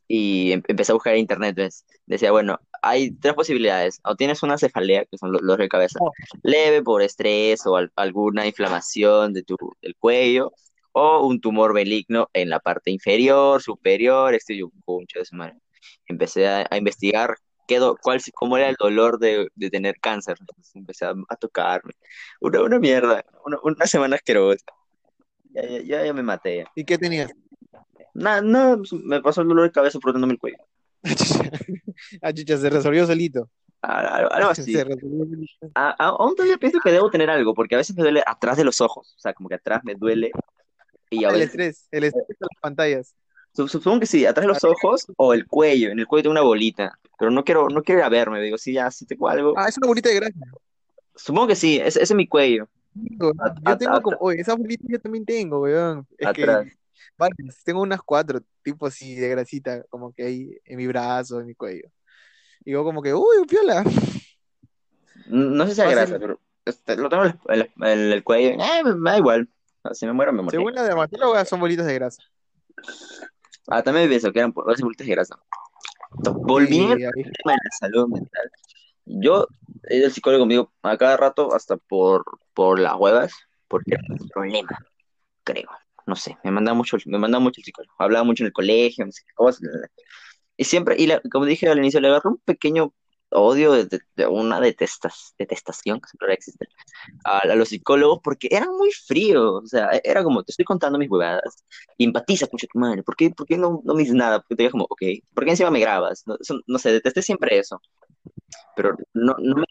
[0.08, 1.84] Y em- empecé a buscar en internet, ¿ves?
[2.06, 4.00] Decía, bueno, hay tres posibilidades.
[4.04, 6.12] O tienes una cefalea, que son los dolores de cabeza, Oh.
[6.42, 10.52] leve por estrés o al- alguna inflamación de tu, del cuello,
[10.92, 14.72] o un tumor benigno en la parte inferior, superior, este y un
[15.14, 15.56] de su madre.
[16.06, 17.34] Empecé a, a investigar
[17.68, 20.36] qué do- cuál, cómo era el dolor de, de tener cáncer.
[20.40, 21.92] Entonces empecé a, a tocarme.
[22.40, 24.64] Una, una mierda, una, una semana asquerosa.
[25.50, 26.64] Ya, ya, ya me maté.
[26.74, 27.30] ¿Y qué tenías?
[28.14, 30.58] Nada, no, me pasó el dolor de cabeza frotándome el cuello.
[32.22, 33.48] Ah, chicha, se resolvió solito.
[33.82, 34.72] A- a- Algo así.
[34.72, 35.70] Se resolvió solito.
[35.74, 38.56] A- a- aún todavía pienso que debo tener algo, porque a veces me duele atrás
[38.56, 39.14] de los ojos.
[39.16, 40.30] O sea, como que atrás me duele.
[41.10, 43.14] Y a El veces, estrés, el estrés de las pantallas.
[43.54, 45.90] su- supongo que sí, atrás de los ojos o el cuello.
[45.90, 46.98] En el cuello tengo una bolita.
[47.18, 48.42] Pero no quiero, no quiero ir a verme.
[48.42, 49.54] Digo, sí, ya, si tengo algo.
[49.56, 50.34] Ah, es una bolita de grasa.
[51.14, 52.68] Supongo que sí, ese, es mi cuello.
[52.94, 56.06] Yo tengo como, oye, esas bolitas yo también tengo, weón.
[56.18, 56.66] Es atrás.
[56.66, 56.72] que,
[57.64, 61.54] tengo unas cuatro, tipo así de grasita, como que ahí en mi brazo, en mi
[61.54, 61.88] cuello.
[62.64, 63.84] Y yo como que, uy, piola.
[65.26, 68.50] No sé si es grasa, pero este, lo tengo en el, cuello.
[68.50, 69.48] Eh, me, da igual.
[69.92, 70.56] Si me muero, me morí.
[70.56, 72.22] Según la dermatóloga, son bolitas de grasa.
[73.68, 75.38] Ah, también pienso que eran bolitas de grasa.
[76.10, 78.50] Volviendo Sí, de la salud mental.
[79.04, 79.46] Yo
[79.84, 83.32] he ido al psicólogo conmigo a cada rato, hasta por, por las huevas,
[83.68, 84.78] porque era un problema,
[85.44, 85.68] creo.
[86.06, 87.94] No sé, me mandaba mucho, me mandaba mucho el psicólogo.
[87.98, 89.62] Hablaba mucho en el colegio, no sé qué cosas.
[90.56, 92.94] Y siempre, y la- como dije al inicio, le agarré un pequeño
[93.30, 96.68] odio, de, de- de una detestas, detestación, que siempre existe,
[97.24, 99.62] a, a los psicólogos, porque eran muy fríos.
[99.64, 101.64] O sea, era como, te estoy contando mis huevadas,
[101.98, 103.02] y empatizas mucho tu madre.
[103.02, 104.38] ¿Por qué, por qué no, no me dices nada?
[104.40, 105.02] Porque te digo como, ok,
[105.34, 106.22] ¿por qué encima me grabas?
[106.26, 107.80] No, eso- no sé, detesté siempre eso.
[108.76, 109.64] Pero no, no me...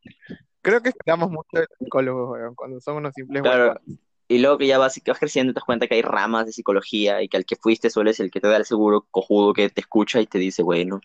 [0.62, 3.63] Creo que esperamos mucho de los psicólogos, weón, cuando son unos simples Claro.
[3.67, 4.00] huevones.
[4.28, 7.22] Y luego que ya vas, vas creciendo, te das cuenta que hay ramas de psicología
[7.22, 9.70] y que al que fuiste suele ser el que te da el seguro cojudo que
[9.70, 11.00] te escucha y te dice, bueno,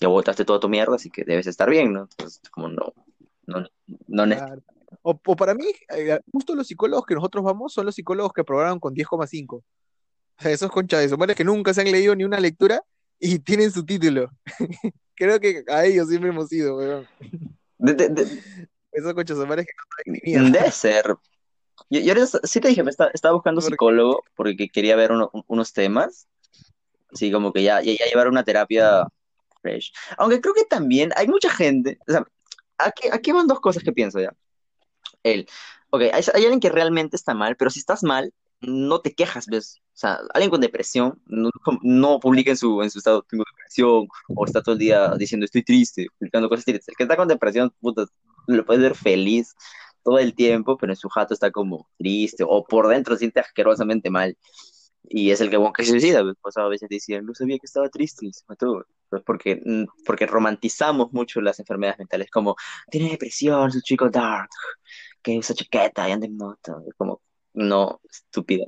[0.00, 2.02] ya botaste toda tu mierda, así que debes estar bien, ¿no?
[2.02, 2.92] Entonces, como no,
[3.46, 3.66] no,
[4.06, 4.62] no, Claro.
[5.02, 5.64] O, o para mí,
[5.96, 9.56] eh, justo los psicólogos que nosotros vamos son los psicólogos que probaron con 10,5.
[9.56, 9.64] O
[10.38, 12.82] sea, esos conchas de su madre que nunca se han leído ni una lectura
[13.18, 14.30] y tienen su título.
[15.16, 17.06] Creo que a ellos siempre hemos ido, weón.
[17.78, 18.42] de- de- de-
[18.92, 20.58] Esos conchas de su madre que no saben ni mierda.
[20.60, 21.16] debe ser.
[21.90, 23.74] Yo, yo ahorita sí te dije, me está- estaba buscando ¿Por qué?
[23.74, 26.26] psicólogo porque quería ver uno- unos temas,
[27.12, 29.06] así como que ya, ya, ya llevar una terapia
[29.62, 29.92] fresh.
[30.18, 32.24] Aunque creo que también hay mucha gente, o sea,
[32.78, 34.34] aquí, aquí van dos cosas que pienso ya.
[35.22, 35.48] El,
[35.90, 39.46] ok, hay, hay alguien que realmente está mal, pero si estás mal, no te quejas,
[39.46, 39.80] ¿ves?
[39.88, 41.50] O sea, alguien con depresión no,
[41.82, 45.44] no publica en su, en su estado, tengo depresión, o está todo el día diciendo
[45.44, 46.88] estoy triste, publicando cosas tristes.
[46.88, 48.06] El que está con depresión, puta,
[48.46, 49.54] lo puede ver feliz
[50.06, 54.08] todo el tiempo, pero en su jato está como triste, o por dentro siente asquerosamente
[54.08, 54.38] mal.
[55.08, 56.36] Y es el que, bueno, que se suicida, ¿ves?
[56.40, 58.86] Pues a veces decían, no sabía que estaba triste y se mató.
[59.08, 62.54] Pues porque, mm, porque romantizamos mucho las enfermedades mentales, como,
[62.88, 64.48] tiene depresión, su chico dark,
[65.22, 66.84] que usa chaqueta y anda en moto.
[66.86, 67.20] Es como,
[67.54, 68.66] no, estúpida.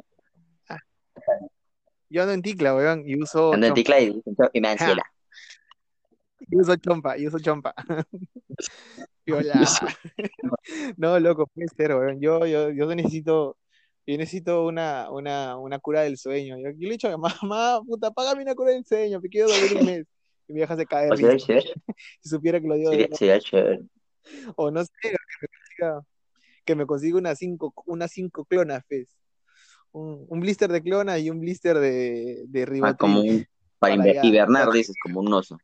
[2.11, 4.21] Yo ando en ticla, weón, y uso Ando en ticla y,
[4.55, 5.03] y me da ansiedad.
[6.51, 7.75] Y uso chompa, y uso chompa.
[9.29, 9.55] Piola.
[10.97, 12.21] No, loco, puede ser, weón.
[12.21, 13.57] Yo, yo, yo necesito,
[14.07, 16.57] yo necesito una, una, una cura del sueño.
[16.59, 19.29] Yo, yo le he dicho a mi mamá, puta, págame una cura del sueño, me
[19.29, 20.07] quiero dormir un mes.
[20.47, 21.73] Y mi vieja se cae O sea, chévere,
[22.21, 23.81] Si supiera que lo sería, sería chévere.
[24.57, 26.03] O no sé, que me consiga,
[26.65, 29.09] que me consiga unas cinco, unas cinco clonas, pues.
[29.93, 33.41] Un, un blister de clona y un blister de, de Ah, como ribotril.
[33.41, 33.47] un,
[33.79, 35.59] para hibernar, dices, como un oso.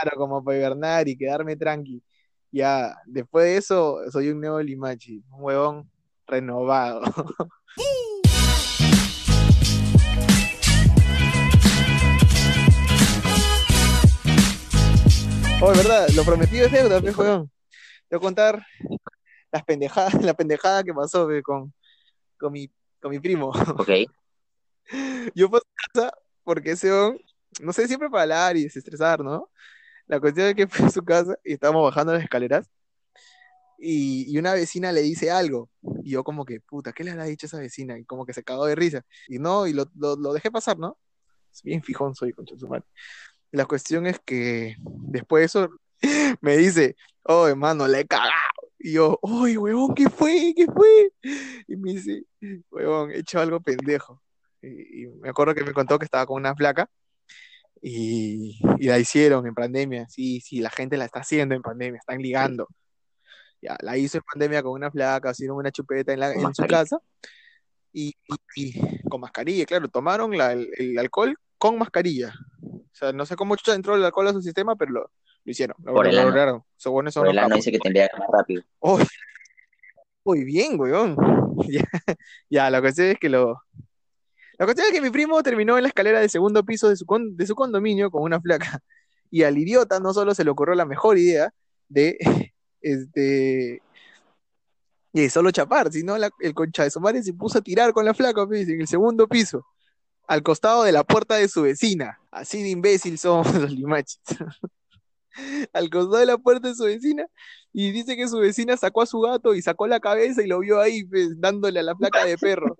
[0.00, 2.02] Claro, como para hibernar y quedarme tranqui.
[2.50, 5.90] Ya, después de eso, soy un nuevo Limachi, un huevón
[6.26, 7.02] renovado.
[15.60, 17.50] Oh, verdad, lo prometido es deuda, pues, huevón.
[18.08, 18.64] Te voy a contar
[19.50, 21.74] las pendejadas, la pendejada que pasó pe, con,
[22.38, 23.48] con mi, con mi primo.
[23.48, 23.88] Ok,
[25.34, 25.60] Yo su
[25.92, 26.12] casa
[26.44, 27.18] porque ese huevón,
[27.60, 29.50] no sé, siempre para hablar y desestresar, ¿no?
[30.08, 32.68] La cuestión es que fui a su casa y estábamos bajando las escaleras
[33.78, 35.70] y, y una vecina le dice algo.
[36.02, 37.98] Y yo como que, puta, ¿qué le habrá dicho esa vecina?
[37.98, 39.04] Y como que se cagó de risa.
[39.28, 40.98] Y no, y lo, lo, lo dejé pasar, ¿no?
[41.52, 42.84] Es bien fijón soy, de su madre.
[43.52, 45.68] La cuestión es que después de eso
[46.40, 48.32] me dice, oh, hermano, le he cagado.
[48.78, 50.54] Y yo, uy, huevón, ¿qué fue?
[50.56, 51.12] ¿Qué fue?
[51.66, 52.24] Y me dice,
[52.70, 54.22] huevón, he hecho algo pendejo.
[54.62, 56.88] Y, y me acuerdo que me contó que estaba con una flaca
[57.82, 60.08] y, y la hicieron en pandemia.
[60.08, 62.68] Sí, sí, la gente la está haciendo en pandemia, están ligando.
[63.60, 66.54] Ya, la hizo en pandemia con una flaca, hicieron una chupeta en, la, Con en
[66.54, 66.98] su casa
[67.92, 68.36] y, y-
[68.72, 72.32] y con mascarilla, claro, tomaron la- el, el alcohol con mascarilla.
[72.62, 75.00] O sea, no sé cómo chucha entró el alcohol a su sistema, pero lo,
[75.44, 76.28] lo hicieron, lo, Por lo el ano.
[76.28, 76.62] lograron.
[76.76, 78.62] Esos buenos son Por el dice que te envía más rápido.
[78.80, 79.04] Uy,
[80.24, 81.16] muy bien, weón.
[81.68, 81.82] Ya,
[82.48, 83.60] ya, la cuestión es que lo.
[84.58, 87.06] La cuestión es que mi primo terminó en la escalera del segundo piso de su,
[87.06, 88.80] con- de su condominio con una flaca.
[89.30, 91.52] Y al idiota no solo se le ocurrió la mejor idea
[91.88, 92.16] de
[92.80, 93.82] este
[95.12, 98.04] de solo chapar, sino la- el concha de su madre se puso a tirar con
[98.06, 99.66] la flaca, pues, en el segundo piso,
[100.26, 102.18] al costado de la puerta de su vecina.
[102.30, 104.20] Así de imbécil somos los limachis.
[105.72, 107.26] al costado de la puerta de su vecina
[107.72, 110.60] y dice que su vecina sacó a su gato y sacó la cabeza y lo
[110.60, 112.74] vio ahí, pues, dándole a la placa de perro.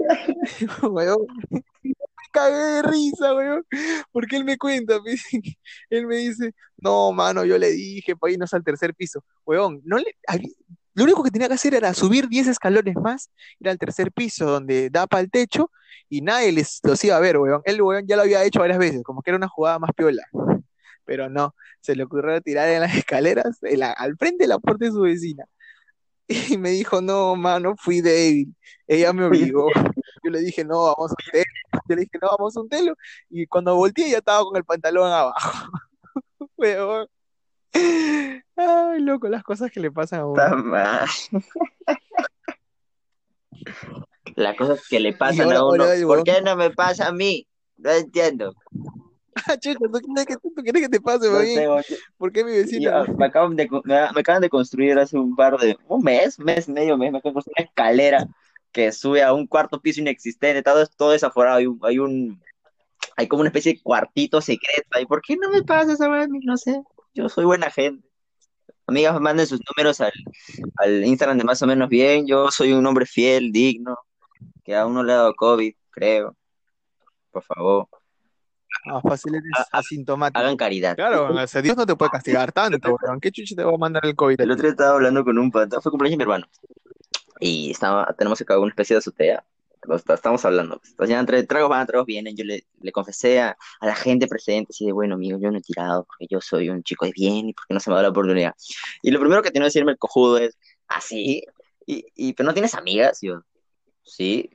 [2.32, 3.64] Cagué de risa, weón,
[4.12, 5.22] porque él me cuenta, pues,
[5.90, 9.24] él me dice, no, mano, yo le dije para irnos al tercer piso.
[9.46, 10.16] Weón, no le,
[10.94, 14.46] lo único que tenía que hacer era subir 10 escalones más, ir al tercer piso
[14.46, 15.70] donde da para el techo
[16.08, 17.62] y nadie les los iba a ver, weón.
[17.64, 20.22] Él, weón, ya lo había hecho varias veces, como que era una jugada más piola.
[21.04, 24.58] Pero no, se le ocurrió tirar en las escaleras en la- al frente de la
[24.58, 25.44] puerta de su vecina.
[26.54, 28.54] Y me dijo, no, mano, fui débil.
[28.86, 29.68] Ella me obligó.
[30.22, 31.44] Yo le dije, no, vamos a telo.
[31.88, 32.94] Yo le dije, no, vamos a un telo.
[33.31, 35.70] Y cuando volteé ya estaba con el pantalón abajo.
[36.57, 37.09] Weón.
[38.57, 40.42] Ay, loco, las cosas que le pasan a uno.
[44.37, 45.90] Las cosas que le pasan a uno.
[45.90, 47.46] el ¿Por qué no me pasa a mí?
[47.77, 48.55] No entiendo.
[49.46, 51.92] Ah, chucha, ¿tú quieres que, tú quieres que te pase, No sé.
[52.16, 53.05] ¿Por qué mi vecino?
[53.07, 56.68] Yo- me, acaban de, me acaban de construir hace un par de, un mes, mes,
[56.68, 58.27] medio mes, me acaban de construir una escalera
[58.78, 62.40] que sube a un cuarto piso inexistente, todo, todo desaforado, hay un, hay un,
[63.16, 65.04] hay como una especie de cuartito secreto ahí.
[65.04, 66.08] ¿Por qué no me pasa esa?
[66.44, 66.80] No sé,
[67.12, 68.06] yo soy buena gente.
[68.86, 70.12] Amigas, manden sus números al,
[70.76, 73.98] al Instagram de más o menos bien, yo soy un hombre fiel, digno,
[74.64, 76.36] que aún no le ha dado COVID, creo.
[77.32, 77.88] Por favor,
[78.86, 80.38] Más fácil eres asintomático.
[80.38, 80.94] hagan caridad.
[80.94, 83.18] Claro, o sea, Dios no te puede castigar tanto, weón.
[83.18, 84.40] ¿Qué chucha te va a mandar el COVID?
[84.40, 86.46] El otro día estaba hablando con un pata, fue cumpleaños de mi hermano.
[87.40, 89.44] Y estaba, tenemos acá una especie de azotea.
[89.94, 90.79] Está- Estamos hablando.
[90.79, 90.90] pues.
[90.90, 92.37] Entonces ya entre tragos van, tragos vienen.
[92.37, 95.59] Yo le, le confesé a, a la gente presente, así de, bueno, amigo, yo no
[95.59, 98.03] he tirado porque yo soy un chico de bien y porque no se me da
[98.03, 98.55] la oportunidad.
[99.03, 101.44] Y lo primero que tiene que decirme el cojudo es, ¿así?
[101.87, 103.18] Y, y, pero no tienes amigas.
[103.22, 103.42] Yo,
[104.03, 104.51] sí.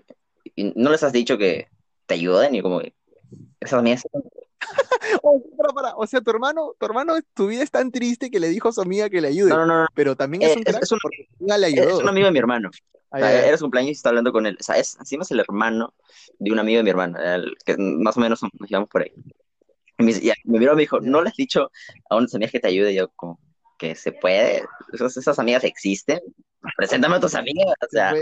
[0.55, 1.67] Y no les has dicho que
[2.05, 2.93] te ayuden y como que
[3.61, 4.03] esas amigas
[5.21, 8.39] O, para, para, O sea, tu hermano, tu hermano, tu vida es tan triste que
[8.39, 9.49] le dijo a su amiga que le ayude.
[9.49, 9.87] No, no, no.
[9.93, 10.99] Pero también es Eh, un es- es un-
[11.39, 11.99] le Es ayudó.
[11.99, 12.69] un amigo de mi hermano.
[13.11, 13.47] Ah, O sea, ya.
[13.47, 14.57] era su cumpleaños y está hablando con él.
[14.59, 15.93] O sea, es, encima es el hermano
[16.39, 19.11] de un amigo de mi hermano, el que más o menos nos llevamos por ahí.
[19.99, 20.99] Y me, y me miró y me dijo.
[20.99, 21.69] ¿no le has dicho
[22.09, 22.91] a unas amigas que te ayude?
[22.93, 23.39] Y yo, como,
[23.77, 24.63] que se puede.
[24.93, 26.21] Esas, esas amigas existen.
[26.77, 27.75] Preséntame a tus amigas.
[27.81, 28.13] O sea,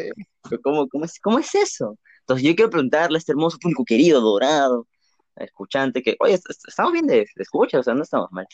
[0.64, 1.98] ¿cómo, cómo, es, ¿cómo es eso?
[2.22, 4.88] Entonces yo quiero preguntarle a este hermoso público querido, dorado,
[5.44, 8.46] escuchante, que, oye, est- est- estamos bien de, de escucha, o sea, no estamos mal.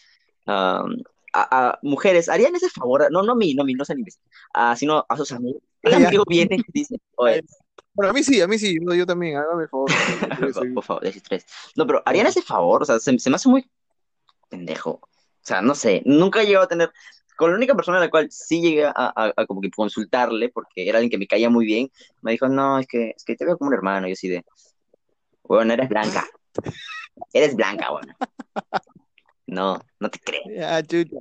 [0.45, 0.97] Am,
[1.34, 3.12] a, a mujeres, ¿harían ese favor?
[3.12, 5.62] No, no a mí, no a mí, no sean imbéciles, ah, sino a sus amigos.
[5.84, 6.08] El ya.
[6.08, 7.43] amigo viene y dice, oye,
[7.93, 8.78] Bueno, a mí sí, a mí sí.
[8.82, 9.89] Yo, yo también, hágame el favor.
[10.73, 11.45] por favor, 13.
[11.76, 12.82] No, pero ¿harían ese favor?
[12.82, 13.69] O sea, se, se me hace muy
[14.50, 14.91] pendejo.
[15.02, 15.10] O
[15.41, 16.91] sea, no sé, nunca he llegado a tener...
[17.36, 20.50] Con la única persona a la cual sí llegué a, a- a como que consultarle,
[20.50, 21.91] porque era alguien que me caía muy bien,
[22.23, 24.08] me dijo, no, es que, es que te veo como un hermano.
[24.08, 24.43] Y yo así de,
[25.43, 26.26] bueno, eres blanca.
[27.34, 28.13] Eres blanca, bueno.
[29.48, 30.41] No, no te creo.
[30.54, 31.17] Ya, chucha.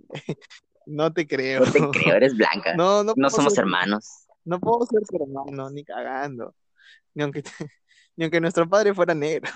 [0.86, 1.64] No te creo.
[1.64, 2.74] No te creo, eres blanca.
[2.74, 4.26] No, no, No somos ser- hermanos.
[4.44, 6.54] No puedo ser tu hermano, ni cagando.
[7.14, 7.42] Ni aunque,
[8.16, 9.50] ni aunque nuestro padre fuera negro.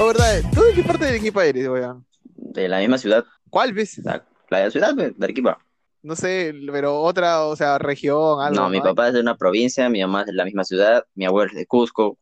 [0.00, 2.06] Oh, verdad, ¿tú de qué parte del equipo eres, weón?
[2.36, 3.98] De la misma ciudad, ¿Cuál ves?
[4.04, 5.58] la, la ciudad de de Arequipa.
[6.02, 9.88] No sé, pero otra, o sea, región, algo, No, mi papá es de una provincia,
[9.88, 12.18] mi mamá es de la misma ciudad, mi abuelo es de Cusco,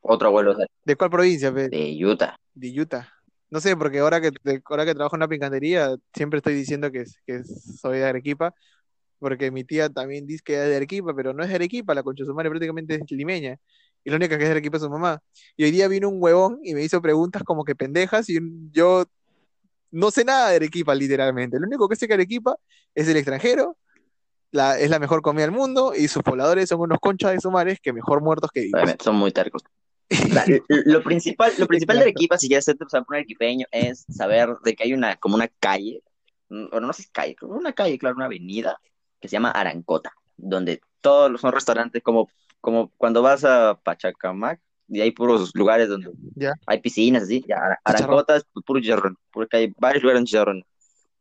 [0.00, 1.70] otro abuelo es ¿De cuál provincia, ves?
[1.70, 2.36] de Utah.
[2.54, 3.08] De Utah.
[3.50, 6.90] No sé, porque ahora que, de- ahora que trabajo en una picantería, siempre estoy diciendo
[6.90, 8.54] que, que soy de Arequipa,
[9.18, 12.02] porque mi tía también dice que es de Arequipa, pero no es de Arequipa, la
[12.02, 13.56] concha de su madre prácticamente es limeña.
[14.04, 15.20] Y la única que es de Arequipa es su mamá.
[15.56, 18.38] Y hoy día vino un huevón y me hizo preguntas como que pendejas, y
[18.72, 19.04] yo
[19.90, 21.58] no sé nada de Arequipa, literalmente.
[21.58, 22.56] Lo único que sé que Arequipa
[22.94, 23.76] es el extranjero,
[24.50, 27.50] la, es la mejor comida del mundo, y sus pobladores son unos conchas de su
[27.50, 28.94] madre que mejor muertos que vivos.
[29.00, 29.62] Son muy tercos.
[30.10, 34.74] O lo principal, lo principal de Arequipa, si quieres por un arequipeño, es saber de
[34.74, 36.02] que hay una, como una calle,
[36.48, 38.80] mm, bueno, no sé si calle, una calle, claro, una avenida,
[39.20, 44.60] que se llama Arancota, donde todos los- son restaurantes como, como cuando vas a Pachacamac,
[44.88, 46.10] y hay puros lugares donde
[46.66, 48.04] hay piscinas, así, ya, Ara- Chicharrón.
[48.14, 50.64] Arancota es puro chicharrón, porque hay varios lugares en chicharrón.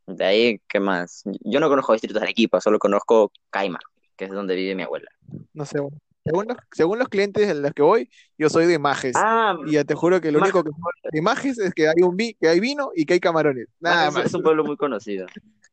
[0.08, 1.24] De ahí, ¿qué más?
[1.42, 3.80] Yo no conozco distritos de Arequipa, solo conozco Caima,
[4.16, 5.10] que es donde vive mi abuela.
[5.54, 5.98] No sé, bueno.
[6.24, 9.16] según los, según los clientes en los que voy, yo soy de Majes.
[9.18, 10.56] Ah, Y ya te juro que lo Majes.
[10.56, 10.72] único
[11.04, 13.68] que de Majes es que hay un vi, que hay vino y que hay camarones.
[13.82, 14.26] Nada Majes más.
[14.28, 15.26] es un pueblo muy conocido.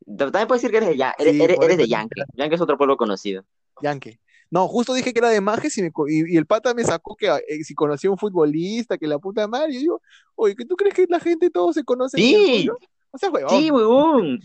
[0.04, 2.22] También puedes decir que eres de, Ya- eres, Sí, eres- eres de Yankee.
[2.34, 3.44] Yankee es otro pueblo conocido.
[3.82, 4.18] Yankee.
[4.50, 7.16] No, justo dije que era de Majes y, me y, y el pata me sacó
[7.16, 9.74] que eh, si conocía a un futbolista, que la puta madre.
[9.74, 10.00] Y yo
[10.36, 12.18] oye, ¿que tú crees que la gente todo se conoce?
[12.18, 12.68] el Sí?
[13.10, 13.50] O sea, huevón.
[13.50, 14.40] sí, huevón.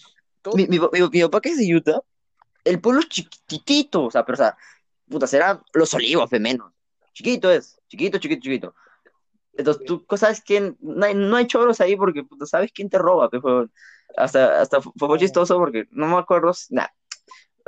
[0.55, 2.01] Mi, mi, mi- mi papá que es de Utah,
[2.63, 4.57] el pueblo es chiquitito, o sea, pero o sea,
[5.09, 6.71] puta, será Los Olivos, de menos.
[7.13, 8.75] Chiquito es, chiquito, chiquito, chiquito.
[9.53, 12.97] Entonces tú sabes quién, no hay, no hay choros ahí porque puta, sabes quién te
[12.97, 13.71] roba, pe, huevón.
[14.15, 16.87] Hasta, hasta fue, fue chistoso porque no me acuerdo, nah,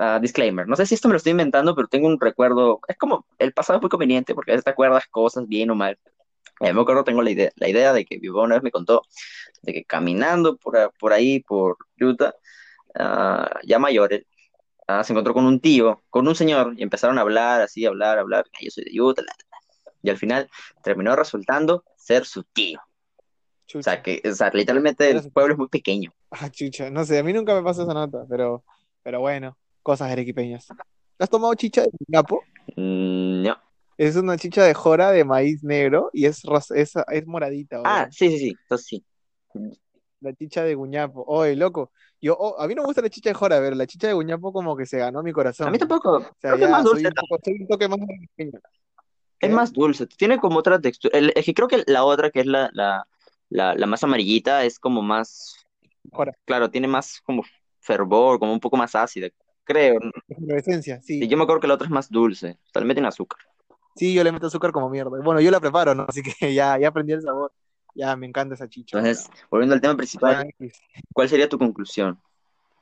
[0.01, 2.97] ah, disclaimer, no sé si esto me lo estoy inventando, pero tengo un recuerdo, es
[2.97, 5.97] como, el pasado es muy conveniente porque a veces te acuerdas cosas bien o mal.
[6.59, 9.03] Eh, me acuerdo, tengo la idea, la idea de que papá una vez me contó
[9.63, 12.33] de que caminando por, a- por ahí, por Utah,
[12.95, 14.25] ah, ya mayores,
[14.87, 17.89] ah, se encontró con un tío, con un señor, y empezaron a hablar, así, a
[17.89, 19.91] hablar, a hablar, "Ay, yo soy de Utah, la, la, la".
[20.03, 20.49] y al final
[20.83, 22.79] terminó resultando ser su tío.
[22.79, 23.83] O Chucha.
[23.91, 26.11] sea, que, o sea, literalmente Era el pueblo es muy pequeño.
[26.31, 28.63] Ah, chucha, no sé, a mí nunca me pasó esa nota, pero,
[29.03, 30.67] pero bueno, cosas arequipeñas.
[31.19, 32.43] ¿Has tomado chicha de guñapo?
[32.75, 33.57] Mm, no.
[33.97, 36.41] Es una chicha de jora de maíz negro y es,
[36.75, 39.05] es, es moradita, Ah, sí, sí, sí, entonces sí.
[40.21, 41.23] La chicha de guñapo.
[41.27, 41.91] Oye, loco,
[42.21, 44.13] yo, oh, a mí no me gusta la chicha de jora, pero la chicha de
[44.13, 45.67] guñapo como que se ganó mi corazón.
[45.67, 47.99] A mí tampoco, O sea, ya más soy dulce, un poco, soy un toque más
[48.01, 48.51] arequipeño.
[48.53, 48.61] es
[49.39, 49.49] ¿Qué?
[49.49, 51.17] más dulce, tiene como otra textura.
[51.17, 53.07] El- es que creo que la otra, que es la, la,
[53.49, 55.55] la, la más amarillita, es como más,
[56.11, 57.43] Jora, claro, tiene más como
[57.79, 59.29] fervor, como un poco más ácida,
[59.63, 59.99] creo.
[60.27, 61.27] efervescencia, Sí, sí.
[61.27, 63.39] yo me acuerdo que la otra es más dulce, o sea, le meten azúcar.
[63.95, 65.11] Sí, yo le meto azúcar como mierda.
[65.23, 66.05] Bueno, yo la preparo, ¿no?
[66.09, 67.51] Así que ya, ya aprendí el sabor.
[67.93, 70.81] Ya me encanta esa chicha, Entonces, volviendo al tema principal, X.
[71.13, 72.21] ¿cuál sería tu conclusión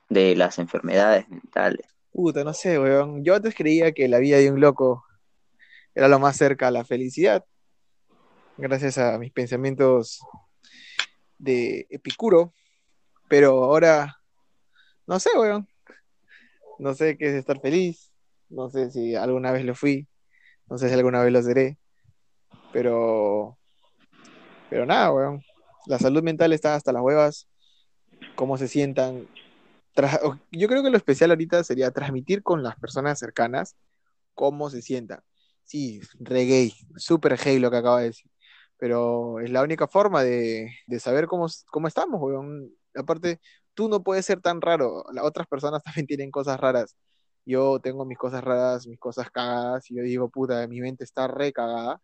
[0.07, 1.87] de las enfermedades mentales?
[2.11, 3.23] Puta, no sé, weón.
[3.23, 5.03] Yo antes creía que la vida de un loco
[5.95, 7.43] era lo más cerca a la felicidad,
[8.57, 10.19] gracias a mis pensamientos
[11.39, 12.53] de Epicuro,
[13.27, 14.15] pero ahora
[15.07, 15.67] no sé, weón.
[16.79, 18.11] No sé qué es estar feliz,
[18.49, 20.07] no sé si alguna vez lo fui,
[20.69, 21.77] no sé si alguna vez lo seré,
[22.73, 23.57] pero,
[24.69, 25.41] pero nada, weón.
[25.85, 27.47] La salud mental está hasta las huevas,
[28.35, 29.27] cómo se sientan
[30.51, 33.75] yo creo que lo especial ahorita sería transmitir con las personas cercanas
[34.33, 35.21] cómo se sientan.
[35.63, 38.31] Sí, re gay, súper gay lo que acaba de decir,
[38.77, 42.71] pero es la única forma de, de saber cómo, cómo estamos, weón.
[42.95, 43.39] Aparte,
[43.79, 46.97] tú no puedes ser tan raro, las otras personas también tienen cosas raras.
[47.45, 51.27] Yo tengo mis cosas raras, mis cosas cagadas, y yo digo, puta, mi mente está
[51.29, 52.01] re cagada,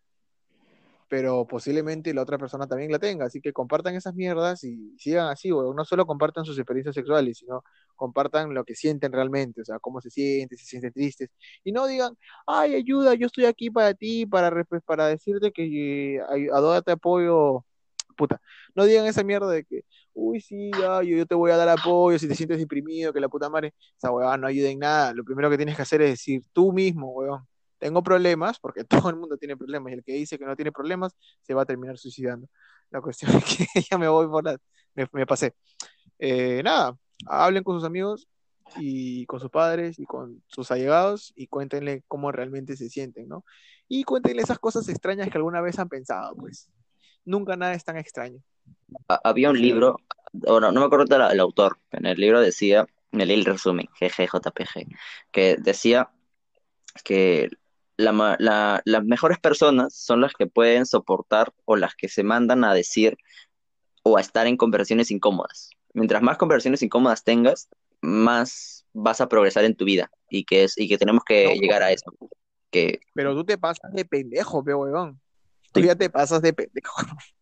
[1.10, 5.28] pero posiblemente la otra persona también la tenga, así que compartan esas mierdas y sigan
[5.28, 5.76] así, weón.
[5.76, 7.64] No solo compartan sus experiencias sexuales, sino
[7.98, 11.30] compartan lo que sienten realmente, o sea, cómo se sienten, si se sienten tristes,
[11.66, 12.16] y no digan,
[12.48, 16.82] ay, ayuda, yo estoy aquí para ti, para, re- para decirte que eh, ay- adora,
[16.82, 17.66] te apoyo,
[18.18, 18.42] puta,
[18.76, 19.84] no digan esa mierda de que,
[20.16, 23.30] uy, sí, yo, yo te voy a dar apoyo si te sientes deprimido, que la
[23.30, 26.12] puta madre, esa weá no ayuda en nada, lo primero que tienes que hacer es
[26.12, 27.46] decir tú mismo, weón,
[27.78, 30.72] tengo problemas, porque todo el mundo tiene problemas, y el que dice que no tiene
[30.72, 31.14] problemas
[31.44, 32.48] se va a terminar suicidando.
[32.90, 34.58] La cuestión es que ya me voy por la,
[34.96, 35.54] me, me pasé.
[36.20, 36.98] Eh, nada,
[37.28, 38.28] hablen con sus amigos
[38.78, 43.46] y con sus padres y con sus allegados y cuéntenle cómo realmente se sienten, ¿no?
[43.88, 46.70] Y cuéntenle esas cosas extrañas que alguna vez han pensado, pues.
[47.26, 48.40] Nunca nada es tan extraño.
[49.08, 50.02] Ha- Había un libro,
[50.34, 53.88] bueno, no me acuerdo del el autor, en el libro decía, me leí el resumen,
[54.00, 54.88] GGJPG,
[55.32, 56.10] que decía
[57.04, 57.50] que
[57.98, 62.24] la ma- la- las mejores personas son las que pueden soportar o las que se
[62.24, 63.18] mandan a decir
[64.04, 65.70] o a estar en conversaciones incómodas.
[65.94, 67.70] Mientras más conversaciones incómodas tengas,
[68.02, 71.54] más vas a progresar en tu vida y que es y que tenemos que No,
[71.54, 72.14] llegar a eso.
[72.70, 75.20] Que pero tú te pasas de pendejo, pe weón.
[75.72, 76.94] Tú ya te pasas de pendejo.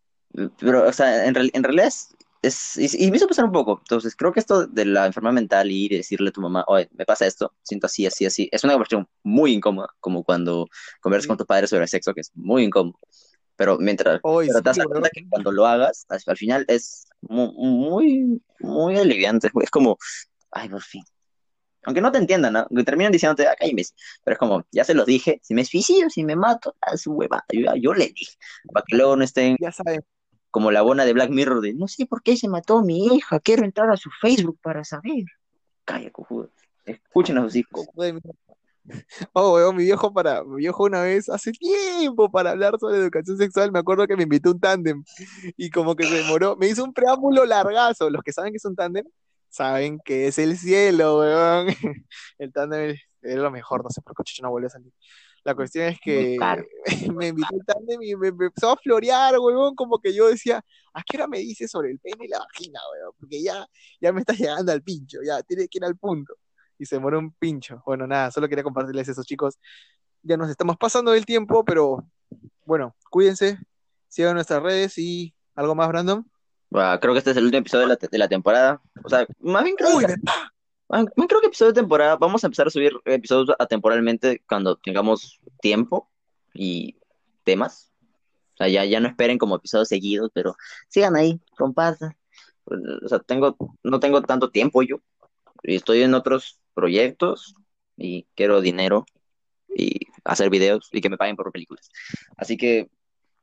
[0.60, 3.80] Pero, o sea, en, en realidad es, es- y, y me hizo pensar un poco.
[3.80, 6.64] Entonces, creo que esto de la enfermedad mental y ir y decirle a tu mamá,
[6.68, 10.68] oye, me pasa esto, siento así, así, así, es una conversación muy incómoda, como cuando
[11.02, 13.00] conversas con tu padre sobre sexo, que es muy incómodo.
[13.56, 16.66] Pero mientras, Hoy pero sí, te das cuenta que cuando lo hagas, al, al final
[16.68, 19.52] es mu- muy, muy aliviante.
[19.62, 19.98] Es como,
[20.52, 21.04] ay, por fin.
[21.86, 22.68] Aunque no te entiendan, ¿no?
[22.68, 23.96] Que terminan diciéndote, acá imbécil.
[24.24, 27.12] Pero es como, ya se los dije, si me suicido, si me mato, a su
[27.12, 28.34] hueva, yo, yo le dije.
[28.74, 30.02] Para que luego no estén Ya saben,
[30.54, 33.40] como la bona de Black Mirror de no sé por qué se mató mi hija,
[33.40, 35.26] quiero entrar a su Facebook para saber.
[35.84, 36.52] Calla, cojudo.
[36.86, 37.88] Escuchen a sus hijos.
[39.32, 43.38] Oh, weón, mi viejo para, mi viejo una vez, hace tiempo, para hablar sobre educación
[43.38, 45.04] sexual, me acuerdo que me invitó a un tándem
[45.56, 48.10] y como que se demoró, me hizo un preámbulo largazo.
[48.10, 49.06] Los que saben que es un tándem,
[49.48, 51.68] saben que es el cielo, weón.
[52.38, 54.92] El tándem es lo mejor, no sé por qué no vuelve a salir.
[55.46, 56.38] La cuestión es que
[57.14, 60.64] me invitó al tándem y me, me empezó a florear, weón, como que yo decía,
[60.94, 63.14] ¿a qué hora me dices sobre el pene y la vagina, weón?
[63.20, 63.68] Porque ya,
[64.00, 66.34] ya me está llegando al pincho, ya, tiene que ir al punto
[66.80, 67.82] y se demoró un pincho.
[67.86, 69.60] Bueno, nada, solo quería compartirles eso, chicos.
[70.22, 72.06] Ya nos estamos pasando del tiempo, pero
[72.66, 73.60] bueno, cuídense,
[74.08, 76.26] sigan nuestras redes y algo más, Brandon.
[76.70, 78.82] Bueno, creo que este es el último episodio de la, te- de la temporada.
[79.04, 80.16] O sea, más bien creo Uy, que,
[81.16, 82.18] bien creo que episodio de temporada.
[82.18, 86.10] Vamos a empezar a subir episodios atemporalmente cuando tengamos tiempo
[86.54, 86.98] y
[87.44, 87.92] temas.
[88.54, 90.56] O sea, ya, ya no esperen como episodios seguidos, pero
[90.88, 92.16] sigan ahí, compartan.
[92.66, 94.98] O sea, tengo, no tengo tanto tiempo yo.
[95.64, 97.56] Y estoy en otros proyectos
[97.98, 99.06] y quiero dinero
[99.76, 101.90] y hacer videos y que me paguen por películas.
[102.38, 102.90] Así que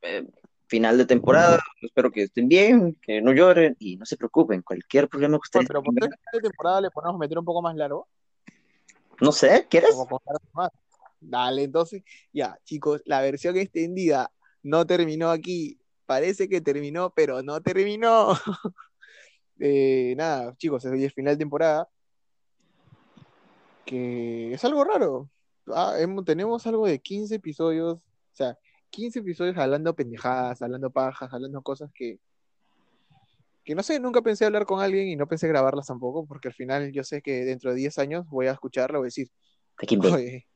[0.03, 0.27] eh,
[0.71, 5.09] final de temporada, espero que estén bien, que no lloren y no se preocupen, cualquier
[5.09, 8.07] problema que ustedes pero por tengan, esta temporada le ponemos meter un poco más largo,
[9.21, 9.91] no sé, ¿quieres?
[10.55, 10.71] más.
[11.21, 12.03] Dale, entonces,
[12.33, 15.79] ya, chicos, la versión extendida no terminó aquí.
[16.07, 18.29] Parece que terminó, pero no terminó.
[19.63, 21.87] Eh, nada, chicos, hoy es final de temporada.
[23.85, 25.29] Que es algo raro.
[25.67, 27.97] Ah, hemos- tenemos algo de 15 episodios.
[27.99, 28.01] O
[28.33, 28.57] sea,
[28.91, 32.19] 15 episodios hablando pendejadas, hablando pajas, hablando cosas que,
[33.65, 36.55] que no sé, nunca pensé hablar con alguien y no pensé grabarlas tampoco, porque al
[36.55, 39.31] final yo sé que dentro de 10 años voy a escucharla y voy a decir,
[40.15, 40.47] oye,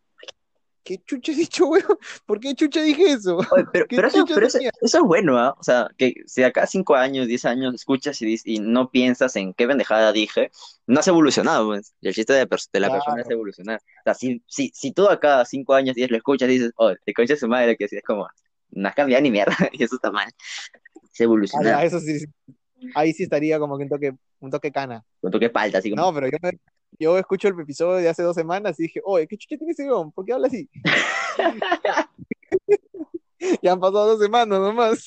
[0.84, 1.98] ¿qué chucha he dicho, weón?
[2.26, 3.38] ¿Por qué chucha dije eso?
[3.50, 5.54] Oye, pero, ¿Qué pero eso, pero eso, eso es bueno, ¿ah?
[5.58, 9.54] O sea, que si acá cinco años, diez años escuchas y, y no piensas en
[9.54, 10.50] qué pendejada dije,
[10.86, 11.94] no has evolucionado, pues.
[12.00, 13.34] Y el chiste de, de la persona es Claro.
[13.36, 13.80] evolucionar.
[13.80, 16.92] O sea, si, si, si tú acá cinco años, diez lo escuchas y dices, oh,
[17.04, 18.26] te concha su madre, que así es como,
[18.70, 20.28] no has cambiado ni mierda, y eso está mal.
[21.12, 21.64] Es Ah, evolucionar.
[21.80, 22.24] ya, eso sí.
[22.94, 25.04] Ahí sí estaría como que un toque, un toque cana.
[25.20, 26.58] Con tu que falta, así como, No, pero yo, me-
[26.98, 29.84] yo escucho el episodio de hace dos semanas y dije, oye, ¿qué chucha tiene ese
[29.86, 30.12] weón?
[30.12, 30.68] ¿Por qué habla así?
[33.62, 35.06] Ya han pasado dos semanas nomás.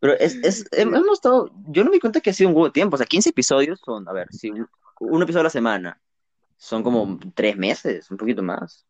[0.00, 2.56] Pero es, es, hem- hemos estado, yo no me di cuenta que ha sido un
[2.56, 4.68] huevo de tiempo, o sea, 15 episodios son, a ver, si un,
[5.00, 6.00] un episodio a la semana,
[6.58, 8.84] son como tres meses, un poquito más.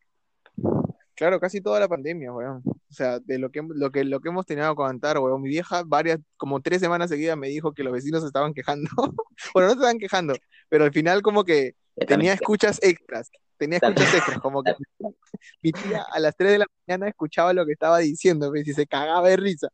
[1.14, 2.62] Claro, casi toda la pandemia, weón.
[2.64, 5.42] O sea, de lo que, lo que, lo que hemos tenido que contar, weón.
[5.42, 8.88] Mi vieja, varias, como tres semanas seguidas me dijo que los vecinos se estaban quejando.
[9.54, 10.34] Bueno, no se estaban quejando,
[10.68, 11.74] pero al final como que
[12.06, 13.30] tenía escuchas extras.
[13.56, 14.72] Tenía escuchas extras, como que
[15.62, 18.86] mi tía a las 3 de la mañana escuchaba lo que estaba diciendo, y se
[18.86, 19.68] cagaba de risa.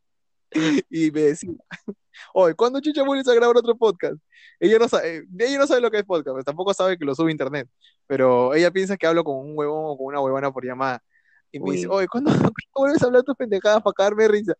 [0.88, 1.50] Y me decía,
[2.32, 4.16] oye, ¿cuándo chucha vuelves a grabar otro podcast?
[4.60, 7.14] Ella no sabe, ella no sabe lo que es podcast, pues tampoco sabe que lo
[7.14, 7.68] sube a internet,
[8.06, 11.02] pero ella piensa que hablo con un huevón o con una huevona por llamada.
[11.50, 11.94] Y me dice, Uy.
[11.94, 14.54] oye, ¿cuándo, cuándo vuelves a hablar tus pendejadas para cagarme de risa?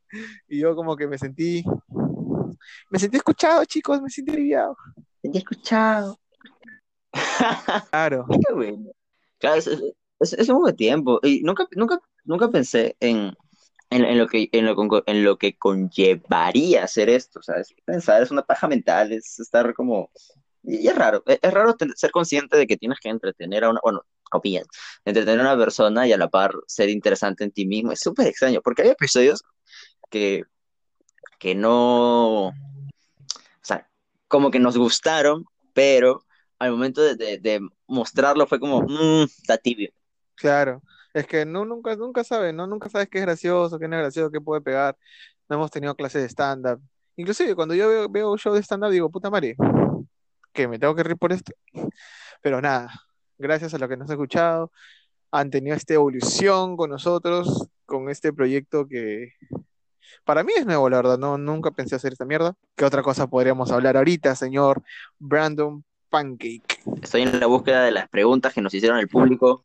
[0.48, 1.64] Y yo como que me sentí,
[2.90, 4.76] me sentí escuchado, chicos, me sentí aliviado.
[5.22, 6.18] Te he escuchado.
[7.90, 8.26] Claro.
[8.28, 8.90] Qué bueno.
[9.38, 9.66] Claro, es,
[10.20, 11.20] es, es un buen tiempo.
[11.22, 13.34] Y nunca, nunca, nunca pensé en,
[13.90, 17.74] en, en lo que, en lo, en lo que conllevaría hacer esto, ¿sabes?
[17.84, 20.10] Pensar es una paja mental, es estar como...
[20.62, 23.80] Y es raro, es, es raro ser consciente de que tienes que entretener a una,
[23.82, 24.66] bueno, comillas,
[25.04, 27.92] entretener a una persona y a la par ser interesante en ti mismo.
[27.92, 29.42] Es súper extraño, porque hay episodios
[30.10, 30.44] que,
[31.38, 32.52] que no, o
[33.62, 33.88] sea,
[34.26, 35.44] como que nos gustaron,
[35.74, 36.24] pero
[36.64, 39.90] al momento de, mostrarlo fue como, mmm, está tibio.
[40.34, 42.66] Claro, es que no, nunca, nunca sabes, ¿no?
[42.66, 44.96] Nunca sabes qué es gracioso, qué no es gracioso, qué puede pegar.
[45.48, 46.80] No hemos tenido clases de stand-up.
[47.16, 49.56] Inclusive cuando yo veo, veo show de stand-up digo, puta madre,
[50.52, 51.52] que me tengo que reír por esto.
[52.42, 52.90] Pero nada,
[53.38, 54.72] gracias a lo que nos han escuchado,
[55.30, 59.32] han tenido esta evolución con nosotros, con este proyecto que
[60.24, 62.54] para mí es nuevo, la verdad, no, nunca pensé hacer esta mierda.
[62.76, 64.82] ¿Qué otra cosa podríamos hablar ahorita, señor
[65.18, 65.84] Brandon
[66.14, 66.78] Pancake?
[67.02, 69.64] Estoy en la búsqueda de las preguntas que nos hicieron el público.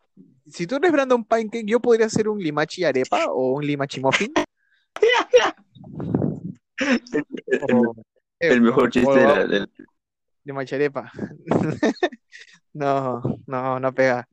[0.50, 4.34] Si tú eres Brandon Pancake, yo podría hacer un limachi arepa o un limachi muffin.
[7.72, 7.96] O-
[8.40, 9.70] El mejor chiste de la- del...
[10.46, 11.12] Limachi arepa.
[12.74, 14.28] No, no, no pega.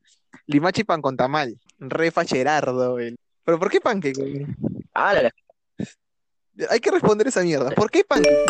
[0.45, 1.55] Limachi pan con tamal.
[1.79, 3.15] Re facherardo, el.
[3.43, 4.15] ¿Pero por qué pancake?
[4.17, 4.45] güey?
[4.93, 7.71] Ah, la- la- Hay que responder esa mierda.
[7.71, 8.45] ¿Por qué pancake?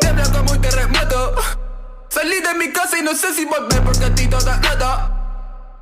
[0.00, 1.34] Tiembla como un terremoto.
[2.16, 5.12] Salí de mi casa y no sé si volver porque estoy toda rota.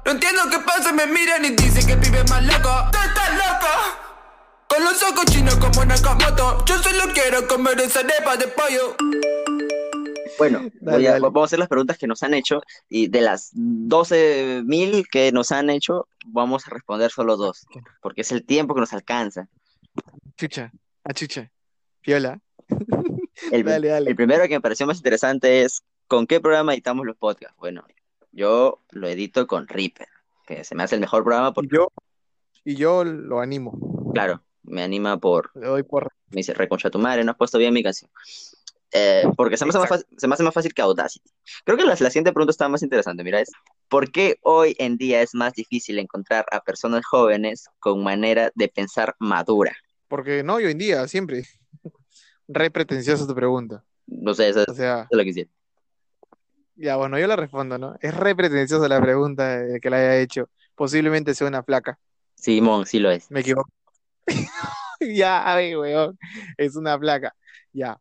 [0.04, 2.70] No entiendo qué pasa, me miran y dicen que pibe más loco.
[2.90, 3.72] ¡Tú estás loco!
[4.68, 6.64] Con los ojos chinos como Nakamoto.
[6.66, 8.96] Yo solo quiero comer esa arepa de pollo.
[10.36, 13.20] Bueno, Dale, voy a- vamos a hacer las preguntas que nos han hecho y de
[13.20, 17.64] las 12.000 que nos han hecho, vamos a responder solo dos,
[18.02, 19.46] porque es el tiempo que nos alcanza.
[20.36, 20.72] Chucha.
[21.04, 21.52] A chucha.
[22.00, 22.40] Piola.
[23.52, 24.10] El, Dale, dale.
[24.10, 27.56] el primero que me pareció más interesante es ¿con qué programa editamos los podcasts?
[27.58, 27.84] Bueno,
[28.32, 30.08] yo lo edito con Reaper,
[30.46, 31.88] que se me hace el mejor programa Y porque, yo,
[32.64, 34.10] y yo lo animo.
[34.12, 36.12] claro, me anima por, Le doy por.
[36.30, 38.10] me dice, reconcha tu madre, no has puesto bien mi canción.
[38.96, 41.28] Eh, porque se me, hace más fácil, se me hace más fácil que Audacity.
[41.64, 43.50] Creo que la, la siguiente pregunta está más interesante, mira, es
[43.88, 48.68] ¿por qué hoy en día es más difícil encontrar a personas jóvenes con manera de
[48.68, 49.76] pensar madura?
[50.08, 51.44] Porque no, hoy en día, siempre.
[52.48, 53.84] Re pretenciosa tu pregunta.
[54.06, 55.50] No sé, eso O sea, es lo que quisiera.
[56.76, 57.96] Ya bueno, yo la respondo, ¿no?
[58.00, 60.48] Es re pretenciosa la pregunta eh, que la haya hecho.
[60.74, 61.98] Posiblemente sea una flaca.
[62.34, 63.30] Simón, sí lo es.
[63.30, 63.70] Me equivoco.
[65.00, 66.18] Ya, a ver, weón.
[66.56, 67.34] Es una placa.
[67.72, 67.98] Ya.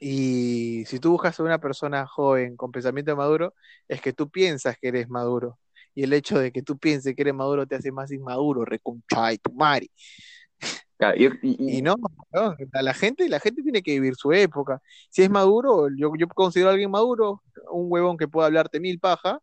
[0.00, 3.54] Y si tú buscas a una persona joven con pensamiento maduro,
[3.88, 5.58] es que tú piensas que eres maduro.
[5.94, 9.28] Y el hecho de que tú pienses que eres maduro te hace más inmaduro, reconcha
[9.28, 9.90] de tu madre.
[11.42, 11.96] Y- no,
[12.72, 14.80] la gente, la gente tiene que vivir su época.
[15.10, 18.98] Si es maduro, yo, yo considero a alguien maduro, un huevón que pueda hablarte mil
[18.98, 19.40] paja,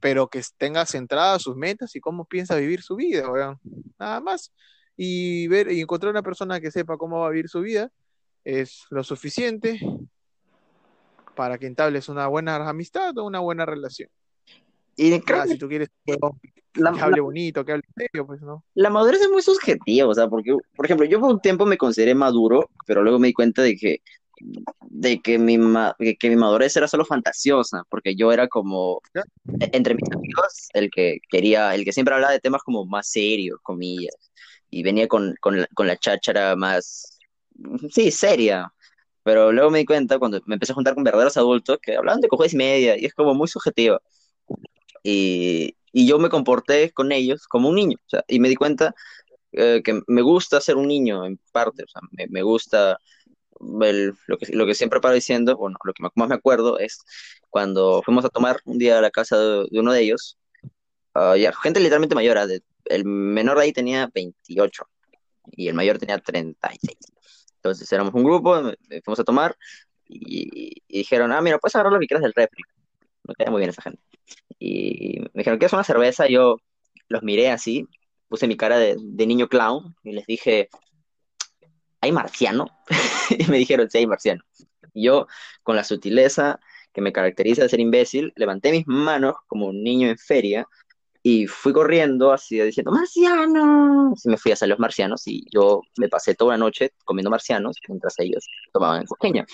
[0.00, 3.58] pero que tenga centradas sus metas y cómo piensa vivir su vida, weón.
[3.98, 4.52] Nada más.
[4.96, 7.90] Y ver y encontrar una persona que sepa cómo va a vivir su vida
[8.44, 9.80] es lo suficiente
[11.34, 14.10] para que entables una buena amistad o una buena relación.
[14.96, 15.88] Y creo Ya, que si tú quieres
[16.74, 18.64] la, que hable la- bonito, que hable serio, pues no.
[18.74, 21.76] la madurez es muy subjetiva, o sea, porque, por ejemplo, yo por un tiempo me
[21.78, 23.98] consideré maduro, pero luego me di cuenta de que,
[24.82, 29.02] de que mi, ma- que, que mi madurez era solo fantasiosa, porque yo era como,
[29.60, 33.08] e- entre mis amigos, el que quería, el que siempre hablaba de temas como más
[33.10, 34.14] serios, comillas,
[34.70, 37.18] y venía con, con, la, con la cháchara más,
[37.92, 38.72] sí, seria.
[39.24, 42.20] Pero luego me di cuenta cuando me empecé a juntar con verdaderos adultos que hablaban
[42.22, 44.00] de cojones y media y es como muy subjetiva.
[45.02, 47.96] Y, y yo me comporté con ellos como un niño.
[48.06, 48.94] o sea, y me di cuenta
[49.52, 51.84] eh, que me gusta ser un niño en parte.
[51.84, 52.98] O sea, me, me gusta
[53.82, 57.04] el- lo que, lo que siempre paro diciendo, bueno, lo que más me acuerdo es
[57.50, 60.38] cuando fuimos a tomar un día a la casa de, de uno de ellos.
[61.14, 62.38] ah, ya, gente literalmente mayor.
[62.38, 64.84] ah, de- el menor de ahí tenía 28
[65.52, 66.98] y el mayor tenía 36.
[67.56, 68.58] Entonces éramos un grupo,
[68.90, 69.56] eh, fuimos a tomar
[70.08, 72.62] y, y dijeron, ah, mira, puedes agarrar lo que quieras del refri.
[73.24, 74.00] Me cae muy bien esa gente.
[74.58, 76.26] Y me dijeron, ¿quieres una cerveza?
[76.28, 76.56] Yo
[77.08, 77.86] los miré así,
[78.28, 80.68] puse mi cara de, de niño clown y les dije,
[82.00, 82.66] ¿hay marciano?
[83.30, 84.42] Y me dijeron, sí, hay marciano.
[84.92, 85.28] Y yo,
[85.62, 86.58] con la sutileza
[86.92, 90.66] que me caracteriza de ser imbécil, levanté mis manos como un niño en feria
[91.22, 94.24] y fui corriendo así diciendo, marcianos.
[94.24, 97.76] Y me fui hacia los marcianos y yo me pasé toda la noche comiendo marcianos
[97.88, 99.46] mientras ellos tomaban coqueña.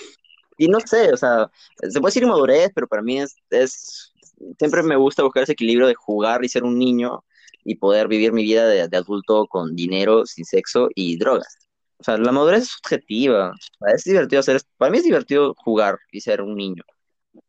[0.58, 1.50] Y no sé, o sea,
[1.82, 4.12] se puede decir inmadurez, pero para mí es, es,
[4.58, 7.24] siempre me gusta buscar ese equilibrio de jugar y ser un niño
[7.64, 11.66] y poder vivir mi vida de, de adulto con dinero, sin sexo y drogas.
[11.98, 13.54] O sea, la madurez es subjetiva.
[13.94, 16.82] Es divertido hacer, para mí es divertido jugar y ser un niño.
[17.34, 17.40] O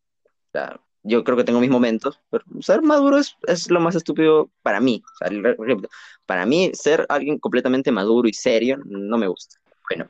[0.52, 4.50] sea, yo creo que tengo mis momentos, pero ser maduro es, es lo más estúpido
[4.62, 5.04] para mí.
[5.06, 5.56] O sea,
[6.26, 9.58] para mí, ser alguien completamente maduro y serio no me gusta.
[9.90, 10.08] Bueno,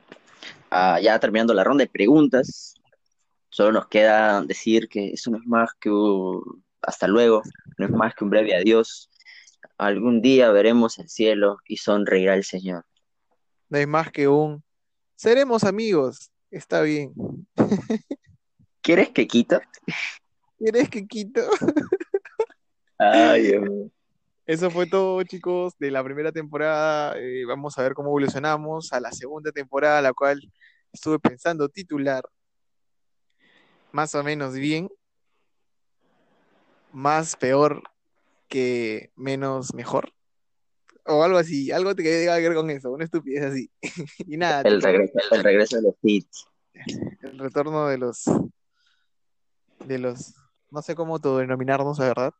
[0.70, 2.74] ah, ya terminando la ronda de preguntas,
[3.48, 7.42] solo nos queda decir que eso no es más que un hasta luego,
[7.76, 9.10] no es más que un breve adiós.
[9.76, 12.84] Algún día veremos el cielo y sonreirá el Señor.
[13.68, 14.62] No hay más que un
[15.18, 16.30] seremos amigos.
[16.50, 17.12] Está bien.
[18.80, 19.60] ¿Quieres que quita?
[20.58, 21.42] ¿Quieres que quito?
[22.98, 23.68] Ay, Dios.
[24.46, 27.18] Eso fue todo, chicos, de la primera temporada.
[27.18, 30.40] Eh, vamos a ver cómo evolucionamos a la segunda temporada, la cual
[30.90, 32.24] estuve pensando titular
[33.92, 34.88] más o menos bien,
[36.92, 37.82] más peor
[38.48, 40.12] que menos mejor.
[41.06, 43.70] O algo así, algo que tenga que ver con eso, una estupidez así.
[44.26, 46.46] Y nada, El regreso, el regreso de los hits.
[47.22, 48.24] el retorno de los,
[49.84, 50.34] de los,
[50.70, 52.34] no sé cómo autodenominarnos, la verdad.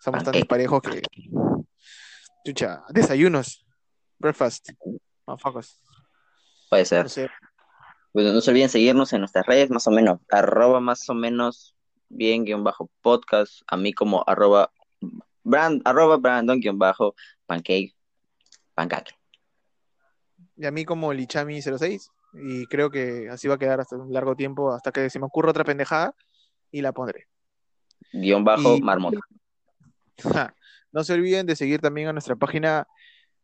[0.00, 0.38] Somos tan Pancake.
[0.42, 1.02] disparejos que,
[2.44, 3.64] chucha, desayunos,
[4.18, 4.70] breakfast,
[5.26, 5.80] motherfuckers,
[6.68, 7.04] Puede ser.
[7.04, 7.30] no sé.
[8.12, 11.73] Pues no se olviden seguirnos en nuestras redes, más o menos, arroba más o menos
[12.16, 14.70] bien guion bajo podcast, a mí como arroba
[15.42, 17.14] brand, arroba brandon guion bajo
[17.46, 17.94] pancake,
[18.74, 19.14] pancake.
[20.56, 24.36] Y a mí como Lichami06, y creo que así va a quedar hasta un largo
[24.36, 26.14] tiempo, hasta que se me ocurra otra pendejada,
[26.70, 27.26] y la pondré.
[28.12, 29.18] Guión bajo Y- marmota.
[30.92, 32.86] No se olviden de seguir también a nuestra página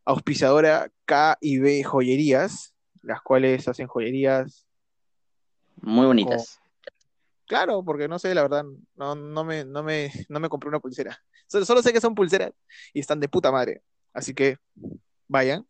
[0.04, 4.68] auspiciadora K y B Joyerías, las cuales hacen joyerías.
[5.82, 6.60] Muy bonitas.
[7.50, 10.78] Claro, porque no sé, la verdad, no, no me, no me, no me compré una
[10.78, 11.18] pulsera.
[11.48, 12.52] Solo, solo sé que son pulseras
[12.94, 13.82] y están de puta madre.
[14.14, 14.58] Así que
[15.26, 15.66] vayan,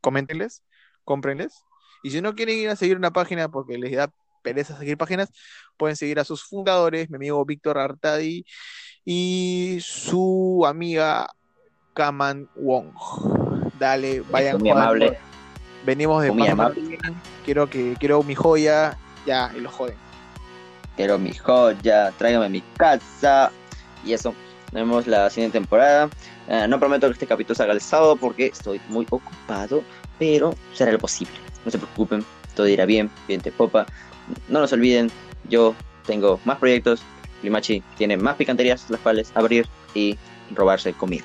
[0.00, 0.62] coméntenles,
[1.02, 1.64] cómprenles.
[2.04, 4.12] Y si no quieren ir a seguir una página porque les da
[4.44, 5.32] pereza seguir páginas,
[5.76, 8.44] pueden seguir a sus fundadores, mi amigo Víctor Artadi
[9.04, 11.26] y su amiga
[11.94, 12.92] Kaman Wong.
[13.76, 15.18] Dale, vayan muy amable.
[15.84, 17.00] Venimos de Muy amable.
[17.44, 18.96] Quiero que quiero mi joya,
[19.26, 20.01] ya, y lo joden.
[20.96, 23.50] Quiero mi joya, tráigame mi casa.
[24.04, 24.34] Y eso,
[24.72, 26.08] nos vemos la siguiente temporada.
[26.48, 29.82] Eh, no prometo que este capítulo salga el sábado porque estoy muy ocupado,
[30.18, 31.34] pero será lo posible.
[31.64, 32.24] No se preocupen,
[32.54, 33.86] todo irá bien, bien te popa.
[34.48, 35.10] No nos olviden,
[35.48, 35.74] yo
[36.06, 37.02] tengo más proyectos.
[37.42, 40.16] Limachi tiene más picanterías las cuales abrir y
[40.54, 41.24] robarse comida.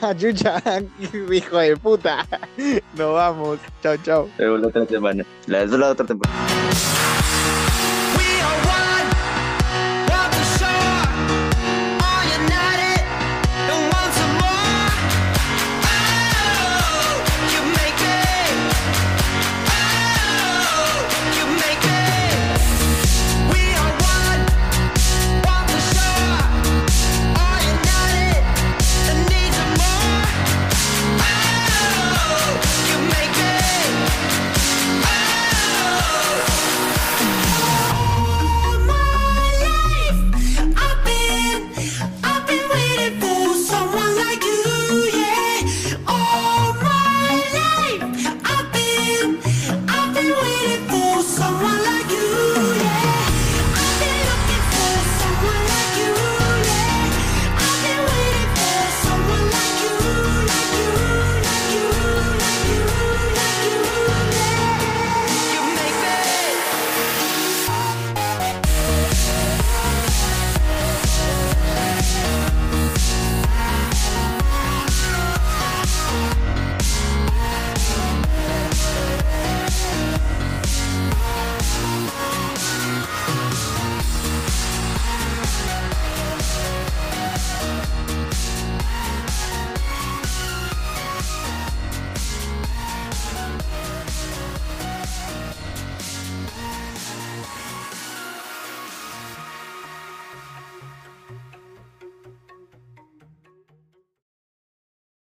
[0.00, 0.60] Ah, chucha,
[1.32, 2.26] hijo de puta.
[2.96, 3.58] Nos vamos.
[3.82, 4.28] Chao, chao.
[4.38, 6.93] La otra semana, la, la otra temporada.